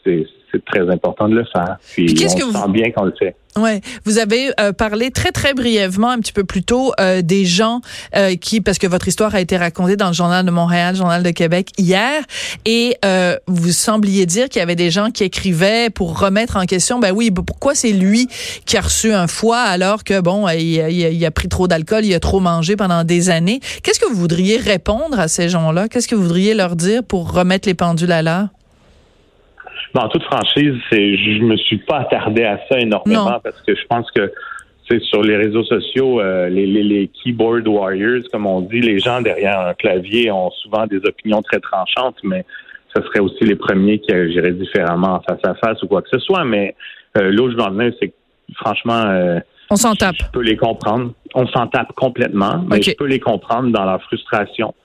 c'est 0.03 0.25
très 0.59 0.89
important 0.89 1.27
de 1.27 1.35
le 1.35 1.45
faire. 1.45 1.77
Puis, 1.93 2.15
on 2.19 2.35
que 2.35 2.51
sent 2.51 2.69
bien 2.69 2.91
qu'on 2.91 3.05
le 3.05 3.13
fait. 3.17 3.35
Ouais, 3.57 3.79
vous 4.03 4.17
avez 4.17 4.51
euh, 4.59 4.73
parlé 4.73 5.11
très 5.11 5.31
très 5.31 5.53
brièvement 5.53 6.09
un 6.09 6.19
petit 6.19 6.33
peu 6.33 6.43
plus 6.43 6.61
tôt 6.61 6.91
euh, 6.99 7.21
des 7.21 7.45
gens 7.45 7.79
euh, 8.13 8.35
qui 8.35 8.59
parce 8.59 8.77
que 8.77 8.85
votre 8.85 9.07
histoire 9.07 9.33
a 9.33 9.39
été 9.39 9.55
racontée 9.55 9.95
dans 9.95 10.07
le 10.07 10.13
journal 10.13 10.45
de 10.45 10.51
Montréal, 10.51 10.93
le 10.93 10.97
journal 10.97 11.23
de 11.23 11.29
Québec 11.29 11.69
hier 11.77 12.21
et 12.65 12.97
vous 13.47 13.71
sembliez 13.71 14.25
dire 14.25 14.49
qu'il 14.49 14.59
y 14.59 14.63
avait 14.63 14.75
des 14.75 14.91
gens 14.91 15.09
qui 15.09 15.23
écrivaient 15.23 15.89
pour 15.89 16.19
remettre 16.19 16.57
en 16.57 16.65
question 16.65 16.99
ben 16.99 17.13
oui, 17.13 17.31
pourquoi 17.31 17.75
c'est 17.75 17.93
lui 17.93 18.27
qui 18.65 18.75
a 18.75 18.81
reçu 18.81 19.13
un 19.13 19.27
foie 19.27 19.59
alors 19.59 20.03
que 20.03 20.19
bon, 20.19 20.49
il, 20.49 20.91
il 20.91 21.25
a 21.25 21.31
pris 21.31 21.47
trop 21.47 21.69
d'alcool, 21.69 22.03
il 22.03 22.13
a 22.13 22.19
trop 22.19 22.41
mangé 22.41 22.75
pendant 22.75 23.05
des 23.05 23.29
années? 23.29 23.61
Qu'est-ce 23.83 24.01
que 24.01 24.09
vous 24.09 24.19
voudriez 24.19 24.57
répondre 24.57 25.17
à 25.17 25.29
ces 25.29 25.47
gens-là? 25.47 25.87
Qu'est-ce 25.87 26.09
que 26.09 26.15
vous 26.15 26.23
voudriez 26.23 26.55
leur 26.55 26.75
dire 26.75 27.05
pour 27.05 27.31
remettre 27.31 27.69
les 27.69 27.73
pendules 27.73 28.11
à 28.11 28.21
l'heure? 28.21 28.49
En 30.03 30.09
toute 30.09 30.23
franchise, 30.23 30.75
c'est, 30.89 31.17
je 31.17 31.41
me 31.43 31.55
suis 31.57 31.77
pas 31.77 31.99
attardé 31.99 32.43
à 32.43 32.59
ça 32.69 32.79
énormément 32.79 33.39
parce 33.43 33.61
que 33.61 33.75
je 33.75 33.85
pense 33.87 34.09
que 34.11 34.31
c'est 34.89 35.01
sur 35.01 35.23
les 35.23 35.35
réseaux 35.35 35.63
sociaux, 35.63 36.19
euh, 36.19 36.47
les, 36.47 36.65
les, 36.65 37.07
keyboard 37.07 37.67
warriors, 37.67 38.21
comme 38.31 38.45
on 38.45 38.61
dit, 38.61 38.81
les 38.81 38.99
gens 38.99 39.21
derrière 39.21 39.59
un 39.59 39.73
clavier 39.73 40.31
ont 40.31 40.51
souvent 40.51 40.85
des 40.85 40.97
opinions 40.97 41.41
très 41.41 41.59
tranchantes, 41.59 42.17
mais 42.23 42.45
ce 42.95 43.01
serait 43.01 43.19
aussi 43.19 43.43
les 43.45 43.55
premiers 43.55 43.99
qui 43.99 44.11
agiraient 44.13 44.51
différemment 44.51 45.21
face 45.27 45.39
à 45.43 45.55
face 45.55 45.81
ou 45.81 45.87
quoi 45.87 46.01
que 46.01 46.09
ce 46.11 46.19
soit. 46.19 46.45
Mais 46.45 46.75
euh, 47.17 47.31
là 47.31 47.41
où 47.41 47.51
je 47.51 47.55
m'en 47.55 47.71
c'est 47.99 48.09
que 48.09 48.13
franchement, 48.55 49.03
euh, 49.07 49.39
on 49.71 49.75
s'en 49.75 49.95
tape. 49.95 50.15
Je 50.19 50.31
peux 50.31 50.43
les 50.43 50.57
comprendre. 50.57 51.13
On 51.33 51.47
s'en 51.47 51.65
tape 51.67 51.91
complètement, 51.93 52.63
mais 52.69 52.81
je 52.81 52.91
peux 52.95 53.07
les 53.07 53.19
comprendre 53.19 53.71
dans 53.71 53.83
leur 53.83 54.01
frustration. 54.03 54.75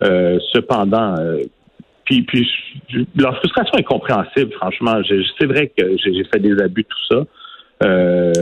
cependant, 0.00 1.16
puis, 2.08 2.22
puis 2.22 2.48
leur 3.16 3.36
frustration 3.36 3.78
est 3.78 3.84
compréhensible, 3.84 4.52
franchement. 4.52 5.00
C'est 5.38 5.46
vrai 5.46 5.70
que 5.76 5.84
j'ai 5.98 6.24
fait 6.24 6.38
des 6.38 6.60
abus, 6.60 6.84
tout 6.84 7.14
ça. 7.14 7.24
Euh, 7.84 8.32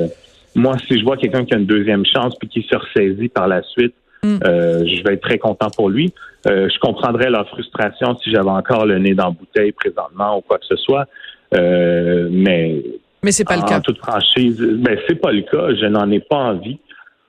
moi, 0.54 0.76
si 0.86 0.98
je 0.98 1.04
vois 1.04 1.16
quelqu'un 1.16 1.44
qui 1.44 1.54
a 1.54 1.58
une 1.58 1.66
deuxième 1.66 2.04
chance 2.06 2.34
puis 2.38 2.48
qui 2.48 2.62
se 2.62 2.76
ressaisit 2.76 3.28
par 3.28 3.48
la 3.48 3.62
suite, 3.62 3.94
mm. 4.22 4.38
euh, 4.44 4.84
je 4.86 5.02
vais 5.02 5.14
être 5.14 5.22
très 5.22 5.38
content 5.38 5.68
pour 5.70 5.90
lui. 5.90 6.12
Euh, 6.46 6.68
je 6.72 6.78
comprendrais 6.78 7.28
leur 7.28 7.48
frustration 7.48 8.16
si 8.18 8.30
j'avais 8.30 8.50
encore 8.50 8.86
le 8.86 8.98
nez 8.98 9.14
dans 9.14 9.26
la 9.26 9.30
bouteille 9.30 9.72
présentement 9.72 10.38
ou 10.38 10.40
quoi 10.42 10.58
que 10.58 10.66
ce 10.66 10.76
soit. 10.76 11.06
mais 11.52 12.82
mais 13.22 13.32
c'est 13.32 13.44
pas 13.44 13.56
le 13.56 13.62
cas. 13.62 13.78
En 13.78 13.80
toute 13.80 13.98
franchise, 13.98 14.60
ben 14.60 14.96
c'est 15.08 15.16
pas 15.16 15.32
le 15.32 15.42
cas. 15.42 15.74
Je 15.74 15.86
n'en 15.86 16.08
ai 16.12 16.20
pas 16.20 16.36
envie. 16.36 16.78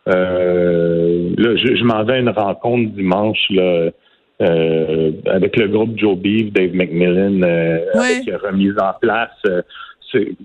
là, 0.05 0.13
je, 0.15 1.75
je 1.75 1.83
m'en 1.83 2.03
vais 2.03 2.13
à 2.13 2.19
une 2.19 2.29
rencontre 2.29 2.91
dimanche 2.91 3.39
là, 3.49 3.89
euh, 4.41 5.11
avec 5.25 5.57
le 5.57 5.67
groupe 5.67 5.97
Joe 5.97 6.17
Beef, 6.17 6.51
Dave 6.53 6.73
McMillan, 6.73 7.41
euh, 7.41 7.79
avec 7.95 8.29
remise 8.43 8.75
en 8.79 8.93
place. 8.99 9.31
Euh, 9.45 9.61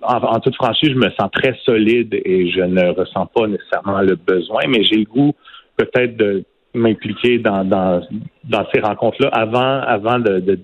en, 0.02 0.40
toute 0.40 0.56
franchise, 0.56 0.90
je 0.90 0.96
me 0.98 1.10
sens 1.10 1.30
très 1.32 1.54
solide 1.64 2.14
et 2.24 2.50
je 2.50 2.62
ne 2.62 2.88
ressens 2.88 3.26
pas 3.26 3.46
nécessairement 3.46 4.00
le 4.00 4.16
besoin, 4.16 4.62
mais 4.68 4.82
j'ai 4.82 4.96
le 4.96 5.04
goût 5.04 5.32
peut-être 5.76 6.16
de 6.16 6.44
m'impliquer 6.74 7.38
dans, 7.38 7.64
dans, 7.64 8.02
dans 8.44 8.66
ces 8.74 8.80
rencontres-là 8.80 9.28
avant, 9.28 9.80
avant 9.82 10.18
de, 10.18 10.40
de, 10.40 10.58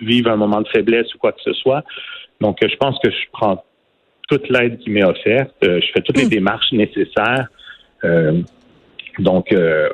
vivre 0.00 0.30
un 0.30 0.36
moment 0.36 0.60
de 0.60 0.68
faiblesse 0.68 1.12
ou 1.14 1.18
quoi 1.18 1.32
que 1.32 1.40
ce 1.42 1.52
soit. 1.54 1.82
Donc, 2.40 2.58
je 2.60 2.76
pense 2.76 2.98
que 3.02 3.10
je 3.10 3.16
prends 3.32 3.64
toute 4.28 4.48
l'aide 4.48 4.78
qui 4.78 4.90
m'est 4.90 5.04
offerte. 5.04 5.54
Je 5.62 5.86
fais 5.94 6.02
toutes 6.02 6.18
les 6.18 6.26
hmm. 6.26 6.30
démarches 6.30 6.72
nécessaires. 6.72 7.48
Euh, 8.04 8.42
donc, 9.18 9.52
euh, 9.52 9.88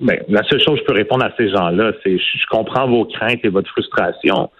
ben, 0.00 0.20
la 0.28 0.42
seule 0.44 0.60
chose 0.60 0.74
que 0.74 0.80
je 0.80 0.84
peux 0.84 0.94
répondre 0.94 1.24
à 1.24 1.32
ces 1.36 1.48
gens-là, 1.48 1.92
c'est 2.02 2.18
je 2.18 2.46
comprends 2.50 2.86
vos 2.86 3.04
craintes 3.06 3.40
et 3.44 3.48
votre 3.48 3.70
frustration. 3.70 4.50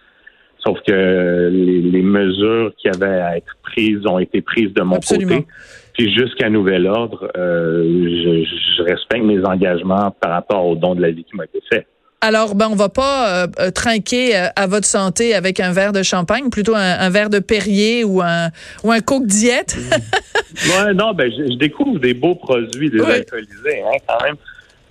Sauf 0.65 0.79
que 0.87 1.49
les, 1.53 2.03
mesures 2.03 2.73
qui 2.77 2.89
avaient 2.89 3.21
à 3.21 3.37
être 3.37 3.57
prises 3.63 4.05
ont 4.07 4.19
été 4.19 4.41
prises 4.41 4.73
de 4.73 4.83
mon 4.83 4.99
côté. 4.99 5.47
Puis 5.93 6.13
jusqu'à 6.13 6.51
nouvel 6.51 6.87
ordre, 6.89 7.31
euh, 7.37 8.45
je, 8.77 8.83
respecte 8.83 9.25
mes 9.25 9.45
engagements 9.45 10.11
par 10.21 10.33
rapport 10.33 10.67
au 10.67 10.75
don 10.75 10.95
de 10.95 11.03
la 11.03 11.11
vie 11.11 11.25
qui 11.25 11.37
m'a 11.37 11.45
été 11.45 11.61
fait. 11.71 11.87
Alors, 12.21 12.55
ben, 12.55 12.69
on 12.71 12.75
va 12.75 12.89
pas 12.89 13.45
euh, 13.45 13.47
euh, 13.61 13.71
trinquer 13.71 14.35
à 14.35 14.67
votre 14.67 14.87
santé 14.87 15.35
avec 15.35 15.61
un 15.61 15.73
verre 15.73 15.93
de 15.93 16.03
champagne, 16.03 16.51
plutôt 16.51 16.75
un, 16.75 17.11
verre 17.11 17.31
de 17.31 17.39
Perrier 17.39 18.05
ou 18.05 18.21
un 18.21 18.49
ou 18.83 18.91
un 18.91 19.01
Coke 19.01 19.27
diète. 19.27 19.77
ouais, 20.55 20.95
non, 20.95 21.13
ben 21.13 21.31
je, 21.31 21.57
découvre 21.57 22.01
des 22.01 22.15
beaux 22.15 22.35
produits 22.35 22.91
désalcoolisés, 22.91 23.83
hein, 23.83 23.99
quand 24.09 24.25
même 24.25 24.37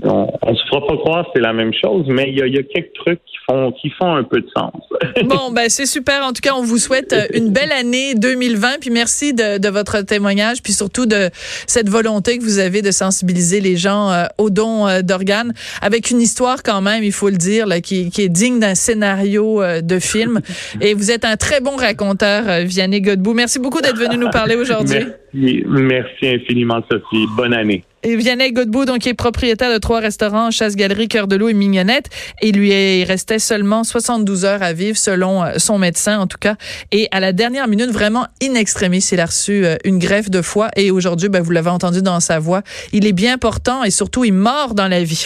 on, 0.03 0.27
on 0.41 0.55
se 0.55 0.63
fera 0.67 0.85
pas 0.85 0.97
croire 0.97 1.25
que 1.25 1.31
c'est 1.35 1.41
la 1.41 1.53
même 1.53 1.73
chose, 1.73 2.05
mais 2.07 2.29
il 2.29 2.37
y 2.37 2.41
a, 2.41 2.63
quelques 2.63 2.93
trucs 2.93 3.19
qui 3.25 3.37
font 3.47 3.71
qui 3.71 3.89
font 3.91 4.13
un 4.15 4.23
peu 4.23 4.41
de 4.41 4.47
sens. 4.55 4.73
bon, 5.23 5.51
ben 5.51 5.69
c'est 5.69 5.85
super. 5.85 6.23
En 6.23 6.33
tout 6.33 6.41
cas, 6.41 6.53
on 6.55 6.63
vous 6.63 6.77
souhaite 6.77 7.13
euh, 7.13 7.25
une 7.33 7.51
belle 7.51 7.71
année 7.71 8.15
2020. 8.15 8.79
Puis 8.81 8.89
merci 8.89 9.33
de, 9.33 9.69
votre 9.69 10.01
témoignage, 10.01 10.61
puis 10.61 10.73
surtout 10.73 11.05
de 11.05 11.29
cette 11.67 11.89
volonté 11.89 12.37
que 12.37 12.43
vous 12.43 12.59
avez 12.59 12.81
de 12.81 12.91
sensibiliser 12.91 13.61
les 13.61 13.77
gens 13.77 14.11
euh, 14.11 14.25
aux 14.37 14.49
dons 14.49 14.87
euh, 14.87 15.01
d'organes, 15.01 15.53
avec 15.81 16.11
une 16.11 16.21
histoire 16.21 16.63
quand 16.63 16.81
même, 16.81 17.03
il 17.03 17.11
faut 17.11 17.29
le 17.29 17.37
dire, 17.37 17.65
là, 17.65 17.81
qui, 17.81 18.11
est 18.17 18.29
digne 18.29 18.59
d'un 18.59 18.75
scénario 18.75 19.61
de 19.81 19.99
film. 19.99 20.41
Et 20.81 20.93
vous 20.93 21.11
êtes 21.11 21.25
un 21.25 21.37
très 21.37 21.61
bon 21.61 21.75
raconteur, 21.75 22.43
Vianney 22.65 23.01
Godbout. 23.01 23.33
Merci 23.33 23.59
beaucoup 23.59 23.81
d'être 23.81 23.97
venu 23.97 24.17
nous 24.17 24.29
parler 24.29 24.55
aujourd'hui. 24.55 25.05
Merci, 25.33 25.63
merci 25.67 26.27
infiniment, 26.27 26.81
Sophie. 26.89 27.25
Bonne 27.35 27.53
année. 27.53 27.83
Vianney 28.05 28.51
Godbout, 28.51 28.85
donc, 28.85 28.99
qui 28.99 29.09
est 29.09 29.15
propriétaire 29.15 29.71
de 29.71 29.77
trois 29.79 29.99
restaurants, 29.99 30.51
Chasse-Galerie, 30.51 31.07
Cœur 31.07 31.27
de 31.27 31.35
l'eau 31.35 31.49
et 31.49 31.53
Mignonnette. 31.53 32.09
Et 32.41 32.51
lui, 32.51 32.69
il 32.69 33.03
restait 33.03 33.39
seulement 33.39 33.83
72 33.83 34.45
heures 34.45 34.61
à 34.61 34.73
vivre, 34.73 34.97
selon 34.97 35.43
euh, 35.43 35.53
son 35.57 35.79
médecin, 35.79 36.19
en 36.19 36.27
tout 36.27 36.37
cas. 36.39 36.55
Et 36.91 37.07
à 37.11 37.19
la 37.19 37.33
dernière 37.33 37.67
minute, 37.67 37.89
vraiment 37.89 38.27
in 38.43 38.53
extremis, 38.53 39.03
il 39.11 39.19
a 39.19 39.25
reçu 39.25 39.65
euh, 39.65 39.75
une 39.83 39.97
greffe 39.97 40.29
de 40.29 40.41
foie. 40.41 40.69
Et 40.75 40.91
aujourd'hui, 40.91 41.29
ben, 41.29 41.41
vous 41.41 41.51
l'avez 41.51 41.71
entendu 41.71 42.01
dans 42.01 42.19
sa 42.19 42.39
voix, 42.39 42.61
il 42.93 43.07
est 43.07 43.13
bien 43.13 43.37
portant 43.37 43.83
et 43.83 43.91
surtout, 43.91 44.23
il 44.23 44.33
mord 44.33 44.75
dans 44.75 44.87
la 44.87 45.03
vie. 45.03 45.25